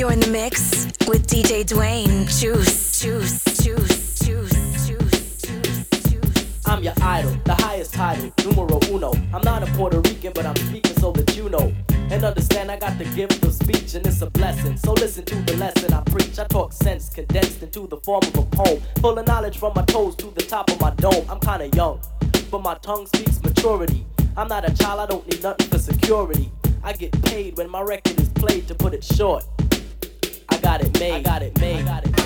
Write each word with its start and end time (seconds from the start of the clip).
You're 0.00 0.12
in 0.12 0.20
the 0.20 0.28
mix 0.28 0.86
with 1.06 1.26
DJ 1.26 1.62
Dwayne. 1.62 2.24
Juice, 2.40 3.02
juice, 3.02 3.44
juice, 3.62 4.18
juice, 4.20 4.88
juice, 4.88 5.42
juice, 5.42 6.10
juice. 6.10 6.66
I'm 6.66 6.82
your 6.82 6.94
idol, 7.02 7.36
the 7.44 7.52
highest 7.52 7.92
title, 7.92 8.32
numero 8.42 8.80
uno. 8.90 9.12
I'm 9.34 9.42
not 9.42 9.62
a 9.62 9.66
Puerto 9.72 10.00
Rican, 10.00 10.32
but 10.34 10.46
I'm 10.46 10.56
speaking 10.56 10.96
so 10.96 11.12
that 11.12 11.36
you 11.36 11.50
know. 11.50 11.74
And 12.10 12.24
understand 12.24 12.70
I 12.70 12.78
got 12.78 12.96
the 12.96 13.04
gift 13.14 13.44
of 13.44 13.52
speech, 13.52 13.94
and 13.94 14.06
it's 14.06 14.22
a 14.22 14.30
blessing. 14.30 14.78
So 14.78 14.94
listen 14.94 15.26
to 15.26 15.34
the 15.34 15.58
lesson 15.58 15.92
I 15.92 16.00
preach. 16.04 16.38
I 16.38 16.46
talk 16.46 16.72
sense 16.72 17.10
condensed 17.10 17.62
into 17.62 17.86
the 17.86 17.98
form 17.98 18.22
of 18.22 18.38
a 18.38 18.42
poem. 18.44 18.80
Full 19.02 19.18
of 19.18 19.26
knowledge 19.26 19.58
from 19.58 19.74
my 19.76 19.84
toes 19.84 20.16
to 20.16 20.30
the 20.30 20.40
top 20.40 20.70
of 20.70 20.80
my 20.80 20.94
dome. 20.94 21.26
I'm 21.28 21.40
kinda 21.40 21.68
young, 21.76 22.00
but 22.50 22.62
my 22.62 22.76
tongue 22.76 23.04
speaks 23.04 23.38
maturity. 23.42 24.06
I'm 24.34 24.48
not 24.48 24.66
a 24.66 24.74
child, 24.74 25.00
I 25.00 25.04
don't 25.04 25.30
need 25.30 25.42
nothing 25.42 25.68
for 25.68 25.78
security. 25.78 26.50
I 26.82 26.94
get 26.94 27.12
paid 27.24 27.58
when 27.58 27.68
my 27.68 27.82
record 27.82 28.18
is 28.18 28.30
played, 28.30 28.66
to 28.68 28.74
put 28.74 28.94
it 28.94 29.04
short. 29.04 29.44
Got 30.62 30.82
it 30.82 31.00
made. 31.00 31.12
I 31.12 31.22
got 31.22 31.42
it 31.42 31.58
made. 31.58 31.80
I 31.80 31.82
got 31.82 32.04
it 32.04 32.10
made. 32.16 32.20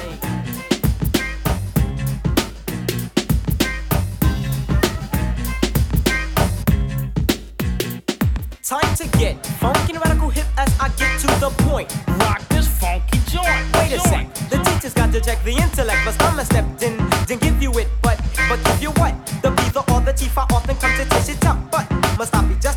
Time 8.62 8.94
to 8.96 9.06
get 9.18 9.46
funky 9.46 9.92
and 9.92 10.02
radical 10.04 10.28
hip 10.30 10.46
as 10.58 10.78
I 10.78 10.88
get 10.90 11.18
to 11.20 11.26
the 11.40 11.50
point. 11.64 11.94
Rock 12.20 12.40
this 12.48 12.68
funky 12.78 13.18
joint. 13.30 13.46
Wait 13.74 13.92
a 13.92 14.00
sec, 14.00 14.34
the 14.50 14.58
teacher's 14.58 14.94
got 14.94 15.12
to 15.12 15.20
check 15.20 15.42
the 15.44 15.52
intellect. 15.52 16.00
But 16.04 16.22
I'm 16.22 16.38
a 16.38 16.44
step 16.44 16.64
in, 16.82 16.96
didn't 17.26 17.42
give 17.42 17.62
you 17.62 17.70
it, 17.78 17.88
but 18.02 18.20
but 18.48 18.62
give 18.64 18.82
you 18.82 18.90
what? 19.00 19.14
The 19.42 19.50
B, 19.50 19.62
the 19.70 19.80
or, 19.92 20.00
the 20.00 20.12
T, 20.12 20.28
I 20.36 20.46
often 20.52 20.76
come 20.76 20.92
to 20.98 21.04
taste 21.08 21.30
it 21.30 21.40
tough. 21.40 21.58
But 21.70 21.90
must 22.18 22.34
I 22.34 22.44
be 22.44 22.54
just 22.56 22.73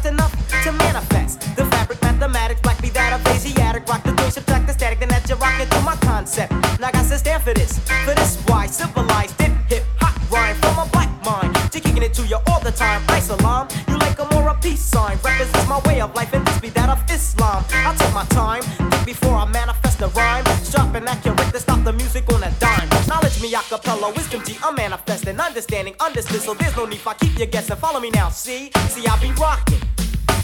concept. 6.28 6.52
Now 6.80 6.88
I 6.88 6.92
to 6.92 7.18
stand 7.18 7.44
for 7.44 7.54
this, 7.54 7.80
for 8.06 8.14
this 8.14 8.38
why 8.48 8.68
civilized 8.68 9.40
it, 9.40 9.52
hip 9.70 9.84
hop 9.98 10.16
rhyme 10.32 10.56
from 10.58 10.78
a 10.80 10.86
black 10.92 11.10
mind. 11.26 11.56
To 11.72 11.80
kicking 11.80 12.04
it 12.04 12.14
to 12.16 12.24
you 12.28 12.38
all 12.48 12.60
the 12.60 12.72
time. 12.72 13.02
Islam, 13.16 13.68
you 13.88 13.98
like 13.98 14.20
a 14.20 14.28
more 14.34 14.50
a 14.50 14.56
peace 14.56 14.82
sign. 14.82 15.18
Represents 15.24 15.68
my 15.68 15.80
way 15.88 16.02
of 16.02 16.14
life 16.16 16.34
and 16.34 16.46
this 16.46 16.60
be 16.60 16.70
that 16.70 16.90
of 16.90 17.00
Islam. 17.10 17.64
I'll 17.86 17.96
take 17.96 18.14
my 18.14 18.26
time, 18.26 18.62
think 18.62 19.06
before 19.06 19.36
I 19.36 19.46
manifest 19.46 20.00
the 20.00 20.10
rhyme. 20.10 20.46
Sharp 20.64 20.96
and 20.96 21.08
accurate 21.08 21.52
to 21.54 21.60
stop 21.60 21.84
the 21.84 21.94
music 21.94 22.32
on 22.34 22.44
a 22.44 22.52
dime. 22.60 22.90
Knowledge 23.08 23.42
me 23.42 23.54
acapella, 23.54 24.14
wisdom 24.16 24.44
G, 24.44 24.58
I'm 24.64 24.76
manifesting, 24.76 25.40
understanding, 25.40 25.96
understood. 26.00 26.42
So 26.42 26.54
there's 26.54 26.76
no 26.76 26.86
need 26.86 27.00
for 27.00 27.12
I 27.12 27.14
keep 27.16 27.40
you 27.40 27.46
guessing. 27.46 27.78
Follow 27.78 28.00
me 28.00 28.10
now, 28.10 28.30
see? 28.30 28.72
See, 28.90 29.08
I 29.08 29.18
be 29.22 29.32
rocking. 29.40 29.82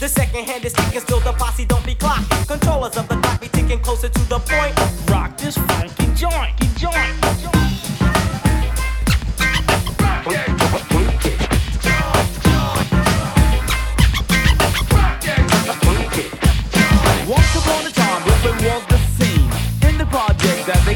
The 0.00 0.08
second 0.08 0.44
hand 0.44 0.64
is 0.64 0.72
ticking, 0.72 1.00
still 1.00 1.20
the 1.20 1.32
posse 1.32 1.64
don't 1.64 1.84
be 1.86 1.94
clocking. 1.94 2.46
Controllers 2.48 2.96
of 2.96 3.08
the 3.08 3.16
clock 3.16 3.40
be 3.40 3.48
ticking 3.48 3.80
closer 3.80 4.08
to 4.08 4.22
the 4.28 4.38
point. 4.38 4.93
This 5.44 5.58
funky 5.58 6.06
joint. 6.14 6.56
Joint. 6.78 7.20
Once 17.28 17.56
upon 17.56 17.84
a 17.84 17.90
time, 17.90 18.22
Brooklyn 18.24 18.56
was 18.64 18.86
the 18.86 18.96
scene. 19.18 19.50
In 19.86 19.98
the 19.98 20.06
project 20.06 20.66
that 20.66 20.82
they 20.86 20.94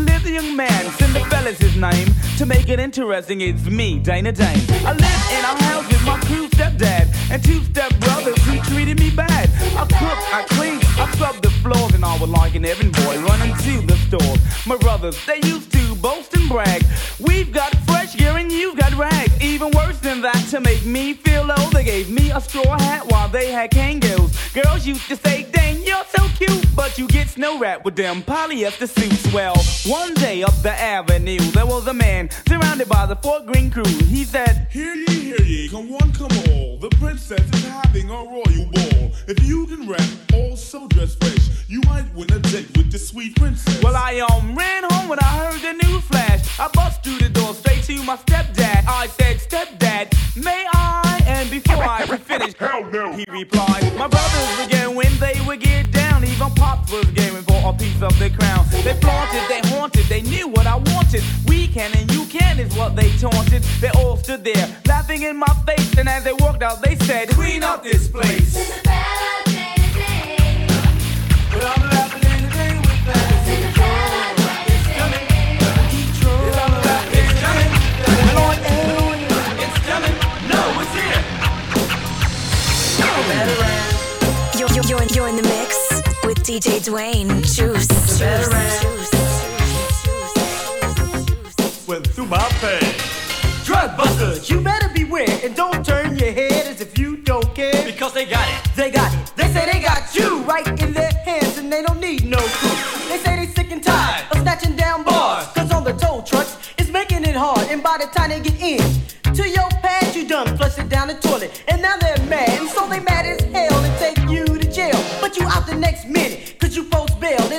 lived 0.00 0.26
a 0.26 0.30
young 0.30 0.54
man, 0.54 0.90
Cinderella's 0.98 1.56
his 1.56 1.76
name. 1.76 2.08
To 2.36 2.44
make 2.44 2.68
it 2.68 2.78
interesting, 2.78 3.40
it's 3.40 3.64
me, 3.64 4.00
Dana 4.00 4.32
Dane. 4.32 4.60
I 4.84 4.92
live 4.92 5.24
in 5.32 5.44
a 5.44 5.54
house 5.64 5.86
with 5.88 6.04
my 6.04 6.18
crew 6.26 6.48
stepdad 6.48 7.08
and 7.30 7.42
two 7.42 7.60
stepbrothers 7.60 8.38
who 8.40 8.60
treated 8.74 9.00
me 9.00 9.10
bad. 9.10 9.48
I 9.76 9.86
cook, 9.86 10.18
I 10.30 10.44
clean, 10.50 10.83
I 10.96 11.10
scrub 11.12 11.42
the 11.42 11.50
floors, 11.50 11.92
and 11.94 12.04
I 12.04 12.16
was 12.18 12.30
like 12.30 12.54
an 12.54 12.64
errand 12.64 12.92
boy 12.92 13.20
running 13.22 13.54
to 13.54 13.86
the 13.86 13.96
store. 14.06 14.36
My 14.66 14.76
brothers, 14.76 15.18
they 15.26 15.40
used 15.48 15.72
to 15.72 15.94
boast 15.96 16.34
and 16.34 16.48
brag. 16.48 16.84
We've 17.18 17.52
got 17.52 17.74
fresh 17.86 18.14
gear 18.14 18.36
and 18.36 18.52
you've 18.52 18.76
got 18.76 18.92
rags. 18.94 19.33
Even 19.44 19.70
worse 19.72 19.98
than 19.98 20.22
that, 20.22 20.42
to 20.48 20.58
make 20.58 20.86
me 20.86 21.12
feel 21.12 21.44
low, 21.44 21.68
they 21.70 21.84
gave 21.84 22.10
me 22.10 22.30
a 22.30 22.40
straw 22.40 22.78
hat 22.78 23.06
while 23.10 23.28
they 23.28 23.52
had 23.52 23.70
kangaroos. 23.70 24.32
Girls 24.54 24.86
used 24.86 25.06
to 25.08 25.16
say, 25.16 25.46
dang, 25.52 25.82
you're 25.84 26.04
so 26.16 26.26
cute, 26.38 26.66
but 26.74 26.96
you 26.96 27.06
get 27.08 27.28
snow 27.28 27.58
wrapped 27.58 27.84
with 27.84 27.94
them 27.94 28.22
polyester 28.22 28.88
suits. 28.88 29.32
Well, 29.34 29.54
one 29.86 30.14
day 30.14 30.42
up 30.42 30.54
the 30.62 30.72
avenue, 30.72 31.38
there 31.52 31.66
was 31.66 31.86
a 31.86 31.92
man 31.92 32.30
surrounded 32.48 32.88
by 32.88 33.04
the 33.04 33.16
four 33.16 33.40
Green 33.40 33.70
crew. 33.70 33.84
He 33.84 34.24
said, 34.24 34.66
Hear 34.70 34.94
ye, 34.94 35.14
hear 35.14 35.42
ye, 35.42 35.68
come 35.68 35.90
one, 35.90 36.10
come 36.12 36.32
all. 36.48 36.78
The 36.78 36.88
princess 36.98 37.46
is 37.52 37.64
having 37.66 38.08
a 38.08 38.14
royal 38.14 38.66
ball. 38.72 39.12
If 39.28 39.44
you 39.44 39.66
can 39.66 39.86
rap, 39.86 40.08
also 40.32 40.88
dress 40.88 41.16
fresh, 41.16 41.68
you 41.68 41.82
might 41.86 42.06
win 42.14 42.32
a 42.32 42.38
date 42.38 42.74
with 42.78 42.90
the 42.90 42.98
sweet 42.98 43.36
princess. 43.36 43.82
Well, 43.82 43.94
I 43.96 44.20
um 44.20 44.56
ran 44.56 44.84
home 44.90 45.08
when 45.08 45.18
I 45.18 45.32
heard 45.44 45.60
the 45.60 45.86
news 45.86 46.02
flash. 46.04 46.58
I 46.58 46.68
bust 46.68 47.04
through 47.04 47.18
the 47.18 47.28
door 47.28 47.52
straight 47.54 47.82
to 47.84 48.02
my 48.04 48.16
stepdad. 48.16 48.86
I 48.86 49.06
said, 49.08 49.33
Stepdad, 49.38 50.12
may 50.36 50.66
I? 50.72 51.22
And 51.26 51.50
before 51.50 51.82
I 51.82 52.06
could 52.06 52.20
finish, 52.20 52.54
Hell 52.54 52.84
no. 52.90 53.12
he 53.12 53.24
replied, 53.28 53.82
My 53.96 54.08
brothers 54.08 54.58
would 54.58 54.70
get 54.70 54.92
when 54.94 55.12
they 55.18 55.40
would 55.46 55.60
get 55.60 55.90
down. 55.90 56.24
Even 56.24 56.50
Pops 56.54 56.92
was 56.92 57.04
gaming 57.10 57.42
for 57.42 57.60
a 57.68 57.72
piece 57.72 58.00
of 58.02 58.16
the 58.18 58.30
crown. 58.30 58.66
They 58.82 58.94
flaunted, 58.94 59.42
they 59.48 59.60
haunted, 59.68 60.04
they 60.06 60.22
knew 60.22 60.48
what 60.48 60.66
I 60.66 60.76
wanted. 60.76 61.22
We 61.46 61.68
can 61.68 61.92
and 61.96 62.10
you 62.12 62.24
can 62.26 62.58
is 62.58 62.74
what 62.76 62.96
they 62.96 63.10
taunted. 63.18 63.62
They 63.80 63.90
all 63.90 64.16
stood 64.16 64.44
there, 64.44 64.68
laughing 64.86 65.22
in 65.22 65.36
my 65.36 65.52
face. 65.66 65.96
And 65.98 66.08
as 66.08 66.24
they 66.24 66.32
walked 66.32 66.62
out, 66.62 66.82
they 66.82 66.96
said, 66.96 67.28
Clean 67.30 67.62
up 67.62 67.82
this 67.82 68.08
place. 68.08 68.82
But 71.50 71.64
I'm 71.64 71.82
laughing 71.90 72.03
You're, 84.86 84.98
you're, 84.98 85.08
you're, 85.08 85.16
you're 85.16 85.28
in 85.28 85.36
the 85.36 85.42
mix 85.42 86.02
with 86.24 86.38
DJ 86.42 86.80
Dwayne. 86.84 87.28
Juice, 87.42 87.86
juice, 87.86 88.18
juice, 88.18 89.10
juice, 90.04 90.34
juice. 91.56 91.88
Went 91.88 92.06
through 92.08 92.26
my 92.26 92.46
pants. 92.60 93.64
Drug 93.64 93.96
busters, 93.96 94.50
you 94.50 94.60
better 94.60 94.88
beware 94.92 95.40
and 95.42 95.54
don't 95.56 95.84
turn 95.86 96.18
your 96.18 96.32
head 96.32 96.66
as 96.66 96.80
if 96.80 96.98
you 96.98 97.16
don't 97.16 97.54
care. 97.54 97.84
Because 97.84 98.12
they 98.12 98.26
got 98.26 98.46
it. 98.48 98.70
They 98.76 98.90
got 98.90 99.12
it. 99.14 99.32
They 99.36 99.48
say 99.48 99.70
they 99.72 99.80
got 99.80 100.14
you 100.14 100.42
right 100.42 100.66
in 100.66 100.92
their 100.92 101.12
hands 101.24 101.56
and 101.56 101.72
they 101.72 101.82
don't 101.82 102.00
need 102.00 102.26
no 102.26 102.38
crew. 102.38 103.08
They 103.08 103.18
say 103.18 103.36
they 103.36 103.46
sick 103.46 103.70
and 103.70 103.82
tired 103.82 104.26
of 104.32 104.38
snatching 104.42 104.76
down 104.76 105.04
bars. 105.04 105.46
Cause 105.54 105.70
on 105.72 105.84
the 105.84 105.92
tow 105.92 106.22
trucks, 106.26 106.58
it's 106.76 106.90
making 106.90 107.24
it 107.24 107.36
hard. 107.36 107.68
And 107.70 107.82
by 107.82 107.96
the 107.98 108.06
time 108.06 108.30
they 108.30 108.40
get 108.40 108.60
in 108.60 109.34
to 109.34 109.48
your 109.48 109.68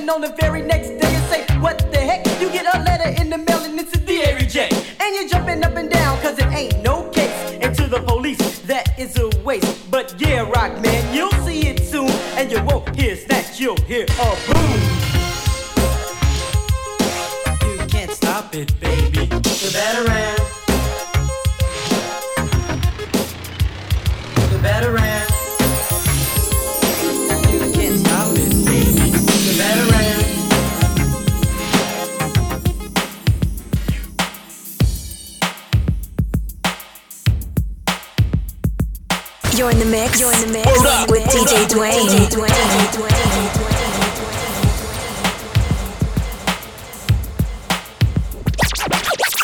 And 0.05 0.11
on 0.11 0.21
the 0.21 0.35
very 0.39 0.61
next 0.61 0.89
day, 0.89 1.11
you 1.11 1.19
say, 1.31 1.59
What 1.59 1.79
the 1.91 1.97
heck? 1.97 2.27
You 2.39 2.51
get 2.51 2.67
a 2.71 2.77
letter 2.83 3.19
in 3.19 3.31
the 3.31 3.39
mail 3.39 3.63
and 3.63 3.79
it's 3.79 3.91
a 3.95 3.97
DA 3.97 4.35
reject. 4.35 4.73
And 5.01 5.15
you're 5.15 5.27
jumping 5.27 5.63
up 5.63 5.75
and 5.75 5.89
down 5.89 6.21
cause 6.21 6.37
it 6.37 6.45
ain't 6.53 6.83
no 6.83 7.09
case. 7.09 7.57
And 7.59 7.75
to 7.75 7.87
the 7.87 8.01
police, 8.01 8.59
that 8.67 8.99
is 8.99 9.17
a 9.17 9.29
waste. 9.43 9.89
But 9.89 10.13
yeah, 10.21 10.41
rock 10.41 10.79
man, 10.79 11.11
you'll 11.11 11.31
see 11.43 11.69
it 11.69 11.79
soon. 11.79 12.11
And 12.37 12.51
you 12.51 12.61
won't 12.65 12.95
hear 12.95 13.15
snatch, 13.15 13.59
you'll 13.59 13.81
hear 13.87 14.03
a 14.03 14.37
boom. 14.45 14.81
You 17.67 17.87
can't 17.87 18.11
stop 18.11 18.53
it, 18.53 18.79
baby. 18.79 19.25
The 19.25 19.69
veteran. 19.73 20.34
You're 39.57 39.71
in 39.71 39.79
the 39.79 39.85
mix. 39.85 40.19
You're 40.19 40.33
in 40.33 40.41
the 40.41 40.47
mix 40.47 40.67
Word 40.67 40.85
up, 40.87 41.09
with 41.09 41.21
word 41.21 41.29
DJ 41.29 41.63
up, 41.63 41.69
Dwayne. 41.69 41.91
up. 41.91 42.09
DJ 42.09 42.27
Dwayne. 42.27 43.15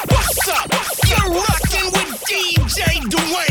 What's 0.10 0.50
up? 0.50 0.70
You're 1.08 1.32
rocking 1.34 1.92
with 1.94 2.22
DJ 2.28 3.00
Dwayne. 3.08 3.10
Dwayne. 3.10 3.51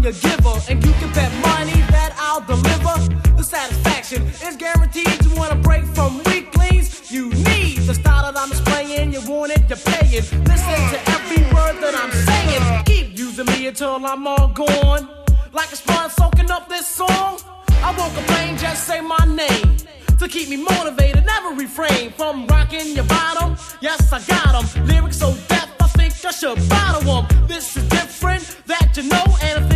I'm 0.00 0.04
your 0.04 0.12
giver, 0.14 0.58
and 0.70 0.82
you 0.82 0.92
can 0.92 1.12
bet 1.12 1.30
money 1.44 1.78
that 1.92 2.14
I'll 2.16 2.40
deliver. 2.40 2.96
The 3.36 3.42
satisfaction 3.42 4.22
is 4.48 4.56
guaranteed. 4.56 5.22
You 5.22 5.34
wanna 5.36 5.56
break 5.56 5.84
from 5.84 6.22
weaklings? 6.24 7.10
You 7.10 7.28
need 7.28 7.80
the 7.80 7.92
style 7.92 8.32
that 8.32 8.34
I'm 8.34 8.48
displaying. 8.48 9.12
You 9.12 9.20
want 9.28 9.52
it, 9.52 9.68
you're 9.68 9.76
paying. 9.76 10.24
Listen 10.44 10.80
to 10.92 10.98
every 11.16 11.42
word 11.52 11.82
that 11.82 11.94
I'm 11.94 12.12
saying. 12.12 12.84
Keep 12.86 13.18
using 13.18 13.44
me 13.44 13.66
until 13.66 13.96
I'm 14.06 14.26
all 14.26 14.48
gone. 14.48 15.06
Like 15.52 15.70
a 15.70 15.76
sponge 15.76 16.12
soaking 16.12 16.50
up 16.50 16.66
this 16.70 16.86
song. 16.86 17.38
I 17.82 17.94
won't 17.94 18.14
complain, 18.14 18.56
just 18.56 18.86
say 18.86 19.02
my 19.02 19.26
name 19.26 19.76
to 20.18 20.28
keep 20.28 20.48
me 20.48 20.56
motivated. 20.56 21.26
Never 21.26 21.50
refrain 21.50 22.10
from 22.12 22.46
rocking 22.46 22.94
your 22.94 23.04
bottom. 23.04 23.54
Yes, 23.82 24.10
I 24.10 24.20
got 24.20 24.54
'em. 24.54 24.86
Lyrics 24.86 25.18
so 25.18 25.34
deep, 25.50 25.68
I 25.78 25.88
think 25.88 26.14
I 26.24 26.30
should 26.30 26.58
bottle 26.70 27.18
'em. 27.18 27.46
This 27.46 27.76
is 27.76 27.84
different, 27.90 28.42
that 28.66 28.96
you 28.96 29.02
know, 29.02 29.26
and 29.42 29.69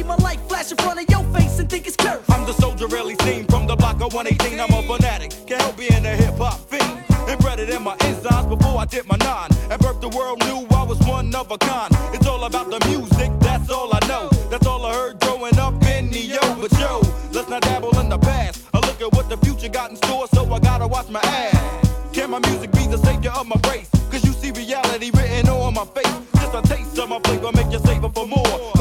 I'm 0.00 0.10
a 0.10 0.16
light 0.22 0.40
flash 0.48 0.70
in 0.70 0.78
front 0.78 0.98
of 0.98 1.10
your 1.10 1.22
face 1.34 1.58
and 1.58 1.68
think 1.68 1.86
it's 1.86 1.94
clear 1.94 2.20
I'm 2.30 2.46
the 2.46 2.54
soldier 2.54 2.86
really 2.86 3.16
seen 3.16 3.44
from 3.44 3.66
the 3.66 3.76
block 3.76 4.00
of 4.00 4.14
118. 4.14 4.58
I'm 4.58 4.72
a 4.72 4.82
fanatic, 4.82 5.30
can't 5.46 5.60
help 5.60 5.76
being 5.76 6.06
a 6.06 6.16
hip 6.16 6.36
hop 6.38 6.58
fiend. 6.70 7.04
Embedded 7.28 7.68
in 7.68 7.82
my 7.82 7.92
insides 8.06 8.46
before 8.46 8.80
I 8.80 8.86
did 8.86 9.06
my 9.06 9.16
nine. 9.16 9.50
At 9.70 9.78
birth, 9.80 10.00
the 10.00 10.08
world 10.08 10.38
knew 10.46 10.66
I 10.74 10.84
was 10.84 10.98
one 11.00 11.34
of 11.34 11.50
a 11.50 11.58
kind. 11.58 11.94
It's 12.14 12.26
all 12.26 12.42
about 12.44 12.70
the 12.70 12.80
music, 12.88 13.30
that's 13.40 13.70
all 13.70 13.90
I 13.92 14.00
know. 14.08 14.30
That's 14.48 14.66
all 14.66 14.86
I 14.86 14.94
heard 14.94 15.20
growing 15.20 15.58
up 15.58 15.74
in 15.84 16.10
the 16.10 16.18
yo. 16.18 16.40
But 16.58 16.72
yo, 16.80 17.02
let's 17.32 17.50
not 17.50 17.60
dabble 17.60 17.98
in 18.00 18.08
the 18.08 18.18
past. 18.18 18.64
I 18.72 18.78
look 18.78 19.02
at 19.02 19.12
what 19.12 19.28
the 19.28 19.36
future 19.36 19.68
got 19.68 19.90
in 19.90 19.96
store, 19.96 20.26
so 20.28 20.50
I 20.50 20.58
gotta 20.60 20.86
watch 20.86 21.10
my 21.10 21.20
ass. 21.20 21.90
Can 22.14 22.30
my 22.30 22.38
music 22.48 22.72
be 22.72 22.86
the 22.86 22.96
savior 22.96 23.32
of 23.32 23.46
my 23.46 23.60
race? 23.68 23.90
Cause 24.10 24.24
you 24.24 24.32
see 24.32 24.50
reality 24.50 25.10
written 25.12 25.50
on 25.50 25.74
my 25.74 25.84
face. 25.84 26.16
Just 26.36 26.54
a 26.54 26.62
taste 26.62 26.98
of 26.98 27.10
my 27.10 27.20
flavor, 27.20 27.52
make 27.52 27.70
you 27.70 27.78
savor 27.80 28.08
for 28.08 28.26
more. 28.26 28.79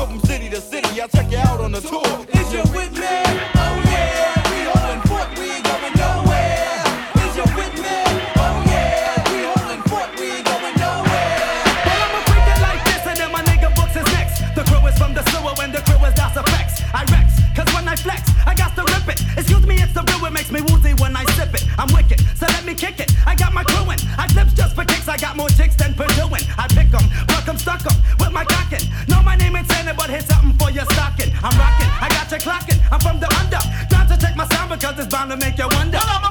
gonna 35.29 35.45
make 35.45 35.59
you 35.59 35.67
wonder. 35.73 36.28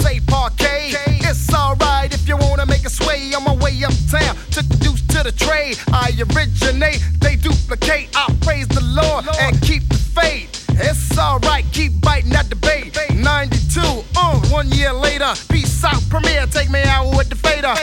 Say 0.00 0.20
parquet. 0.20 0.92
It's 1.28 1.52
alright 1.54 2.12
if 2.12 2.26
you 2.26 2.36
wanna 2.36 2.66
make 2.66 2.84
a 2.84 2.90
sway 2.90 3.32
on 3.34 3.44
my 3.44 3.54
way 3.54 3.76
uptown. 3.84 4.36
Took 4.50 4.66
the 4.66 4.76
deuce 4.80 5.02
to 5.14 5.22
the 5.22 5.32
trade. 5.32 5.78
I 5.92 6.10
originate, 6.34 7.00
they 7.20 7.36
duplicate. 7.36 8.08
I 8.14 8.26
praise 8.40 8.68
the 8.68 8.82
Lord 8.82 9.26
and 9.40 9.60
keep 9.62 9.88
the 9.88 9.98
faith. 9.98 10.48
It's 10.70 11.18
alright, 11.18 11.64
keep 11.72 12.00
biting 12.00 12.32
at 12.32 12.48
the 12.48 12.56
bait. 12.56 12.96
92, 13.14 13.80
uh, 14.16 14.40
one 14.48 14.70
year 14.70 14.92
later. 14.92 15.32
Peace 15.48 15.84
out, 15.84 16.02
premiere, 16.08 16.46
take 16.46 16.70
me 16.70 16.82
out 16.84 17.14
with 17.16 17.28
the 17.28 17.36
fader. 17.36 17.74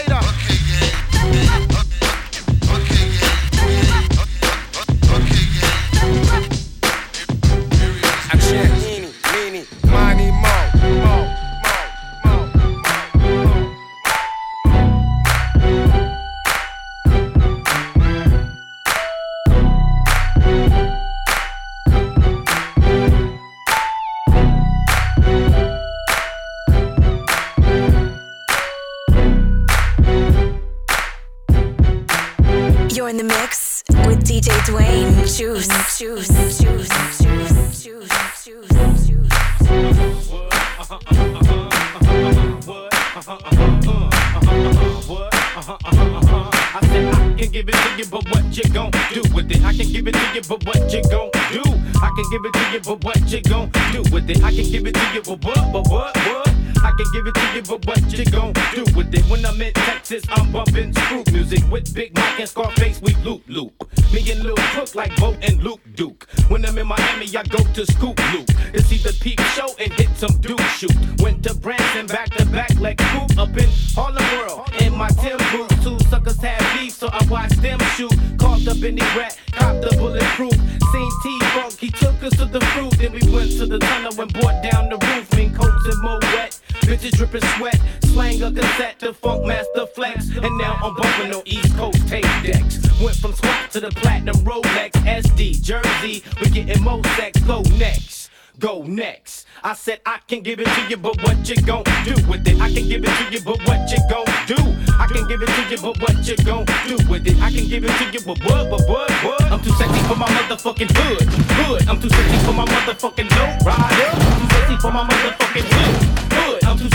It? 49.58 49.66
I 49.66 49.74
can 49.74 49.92
give 49.92 50.08
it 50.08 50.14
to 50.14 50.34
you, 50.34 50.42
but 50.48 50.66
what 50.66 50.94
you 50.94 51.02
gon' 51.04 51.32
do? 51.52 51.64
I 52.02 52.10
can 52.16 52.26
give 52.32 52.46
it 52.46 52.54
to 52.54 52.72
you, 52.74 52.80
but 52.80 53.04
what 53.04 53.32
you 53.32 53.42
gon' 53.42 53.70
do 53.92 54.02
with 54.12 54.30
it? 54.30 54.44
I 54.44 54.54
can 54.54 54.70
give 54.72 54.86
it 54.88 54.94
to 54.96 55.14
you, 55.14 55.22
but 55.22 55.44
what, 55.44 55.74
but 55.74 55.88
what, 55.90 56.16
what? 56.16 56.48
I 56.84 56.92
can 56.98 57.06
give 57.14 57.28
it 57.28 57.36
to 57.36 57.56
you, 57.56 57.62
but 57.64 57.86
what 57.86 58.02
you 58.14 58.26
gon' 58.26 58.54
do 58.74 58.84
with 58.96 59.14
it? 59.14 59.24
When 59.30 59.46
I'm 59.46 59.62
in 59.62 59.74
Texas, 59.74 60.24
I'm 60.30 60.52
bumping 60.52 60.94
screw 60.94 61.24
music 61.32 61.64
with 61.72 61.94
Big 61.94 62.16
Mike 62.16 62.40
and 62.40 62.50
Scarface. 62.50 63.02
We 63.02 63.14
loop 63.16 63.44
loop. 63.48 63.74
Me 64.14 64.32
and 64.32 64.44
Lil 64.44 64.56
Crook 64.56 64.96
like 64.96 65.16
Bo 65.18 65.36
and 65.42 65.62
Luke 65.62 65.82
Duke. 65.96 66.28
When 66.48 66.66
I'm 66.66 66.78
in 66.78 66.88
Miami, 66.88 67.26
I 67.36 67.44
go 67.44 67.64
to 67.74 67.86
Scoop 67.86 68.20
Loop 68.34 68.50
see 68.88 68.98
the 68.98 69.14
peep 69.20 69.40
show 69.56 69.68
and 69.80 69.92
hit 69.94 70.10
some 70.16 70.36
dude 70.40 70.60
shoot. 70.78 70.96
Went 71.20 71.44
to 71.44 71.54
Branson 71.54 72.08
back 72.08 72.30
to 72.38 72.46
back 72.46 72.74
like 72.80 72.98
Coop 72.98 73.38
up 73.38 73.56
in 73.58 73.70
Harlem 73.96 74.24
World. 74.38 74.70
In 74.82 74.96
my 74.96 75.10
Tim 75.10 75.38
boots, 75.52 75.76
two 75.84 76.00
suckers 76.10 76.42
had 76.42 76.62
beef, 76.74 76.94
so 76.94 77.10
I 77.12 77.26
watched 77.30 77.62
them 77.62 77.80
shoot. 77.96 78.14
Caught 78.38 78.68
up 78.68 78.82
in 78.84 78.96
the 78.96 79.06
rat, 79.18 79.38
copped 79.58 79.82
the 79.82 79.96
bulletproof. 79.98 80.58
Seen 80.92 81.12
T-Funk, 81.24 81.74
he 81.80 81.90
took 81.90 82.22
us 82.24 82.36
to 82.38 82.46
the 82.46 82.62
fruit. 82.74 82.94
Then 82.98 83.12
we 83.12 83.22
went 83.34 83.52
to 83.58 83.66
the 83.66 83.80
tunnel 83.80 84.22
and 84.22 84.32
brought 84.34 84.64
down 84.64 84.90
the 84.90 84.98
roof. 84.98 85.26
Mean 85.36 85.54
coats 85.54 85.86
and 85.86 86.02
more 86.02 86.20
wet. 86.34 86.60
Bitches 86.88 87.12
dripping 87.18 87.42
sweat, 87.58 87.80
slang 88.06 88.42
a 88.42 88.52
cassette 88.52 89.00
to 89.00 89.12
Funkmaster 89.12 89.90
Flex. 89.94 90.30
And 90.30 90.58
now 90.58 90.80
I'm 90.82 90.96
bumping 90.96 91.34
on 91.34 91.44
East 91.46 91.76
Coast 91.76 92.08
tape 92.08 92.24
decks. 92.44 92.80
Went 93.02 93.18
from 93.18 93.34
SWAT 93.34 93.72
to 93.72 93.80
the 93.82 93.90
platinum 93.90 94.38
Rolex 94.38 94.92
SD 95.06 95.62
Jersey. 95.62 96.24
We 96.42 96.50
getting 96.50 96.82
more 96.84 97.04
sex. 97.18 97.40
Go 97.42 97.62
next, 97.78 98.17
go 98.60 98.84
next. 98.84 99.46
I 99.64 99.74
said 99.74 100.02
I 100.06 100.20
can 100.28 100.42
give 100.42 100.60
it 100.60 100.68
to 100.68 100.82
you, 100.90 100.98
but 100.98 101.22
what 101.24 101.48
you 101.48 101.56
gon' 101.62 101.84
do 102.06 102.14
with 102.28 102.48
it? 102.48 102.60
I 102.62 102.72
can 102.72 102.88
give 102.88 103.04
it 103.04 103.10
to 103.10 103.32
you, 103.32 103.42
but 103.42 103.58
what 103.68 103.90
you 103.92 103.98
gon' 104.10 104.26
do? 104.48 104.58
I 104.98 105.08
can 105.08 105.28
give 105.28 105.42
it 105.42 105.48
to 105.48 105.62
you, 105.70 105.78
but 105.82 106.00
what 106.02 106.28
you 106.28 106.36
gon' 106.38 106.66
do 106.88 106.98
with 107.10 107.28
it? 107.28 107.40
I 107.42 107.52
can 107.52 107.68
give 107.68 107.84
it 107.84 107.92
to 107.92 108.06
you, 108.12 108.20
but 108.26 108.40
what, 108.46 108.70
but 108.70 108.82
what, 108.90 109.12
what? 109.24 109.42
I'm 109.44 109.62
too 109.62 109.72
sexy 109.72 110.00
for 110.08 110.16
my 110.16 110.28
motherfucking 110.28 110.92
hood, 110.92 111.28
hood. 111.62 111.88
I'm 111.88 112.00
too 112.00 112.10
sexy 112.10 112.46
for 112.46 112.54
my 112.54 112.66
motherfucking 112.66 113.30
dope 113.30 113.66
rider. 113.66 114.10
I'm 114.14 114.42
too 114.42 114.56
sexy 114.56 114.78
for 114.78 114.92
my 114.92 115.04
motherfucking 115.04 115.68
hood, 115.74 116.34
hood. 116.34 116.64
I'm 116.64 116.78
too 116.78 116.90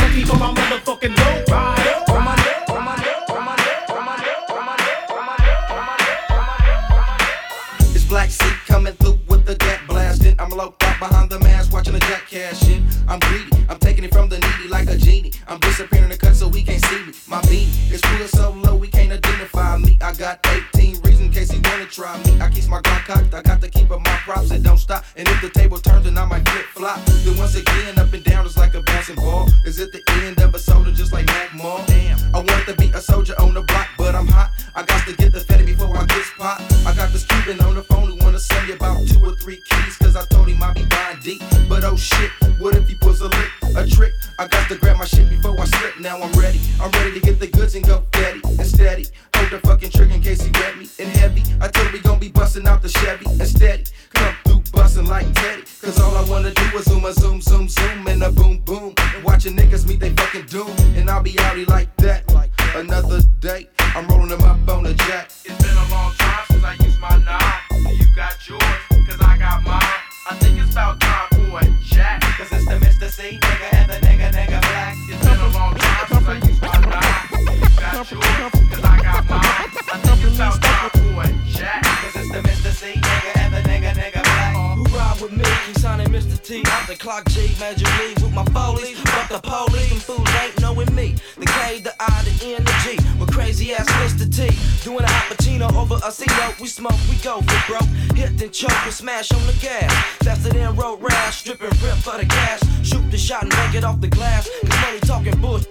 Over 96.02 96.08
a 96.08 96.12
C-note. 96.12 96.60
We 96.60 96.66
smoke, 96.66 96.98
we 97.08 97.16
go 97.16 97.40
for 97.42 97.72
broke. 97.72 97.88
Hit 98.16 98.36
then 98.36 98.50
choke 98.50 98.72
and 98.84 98.92
smash 98.92 99.30
on 99.32 99.46
the 99.46 99.52
gas. 99.60 99.92
Faster 100.24 100.48
than 100.48 100.74
road 100.74 101.00
rash. 101.00 101.40
Stripping 101.40 101.68
rip 101.68 101.96
for 101.98 102.18
the 102.18 102.26
cash. 102.26 102.60
Shoot 102.82 103.08
the 103.10 103.18
shot 103.18 103.42
and 103.42 103.54
make 103.56 103.74
it 103.74 103.84
off 103.84 104.00
the 104.00 104.08
glass. 104.08 104.48
Cause 104.62 104.80
money 104.80 105.00
talking 105.00 105.40
bullshit. 105.40 105.68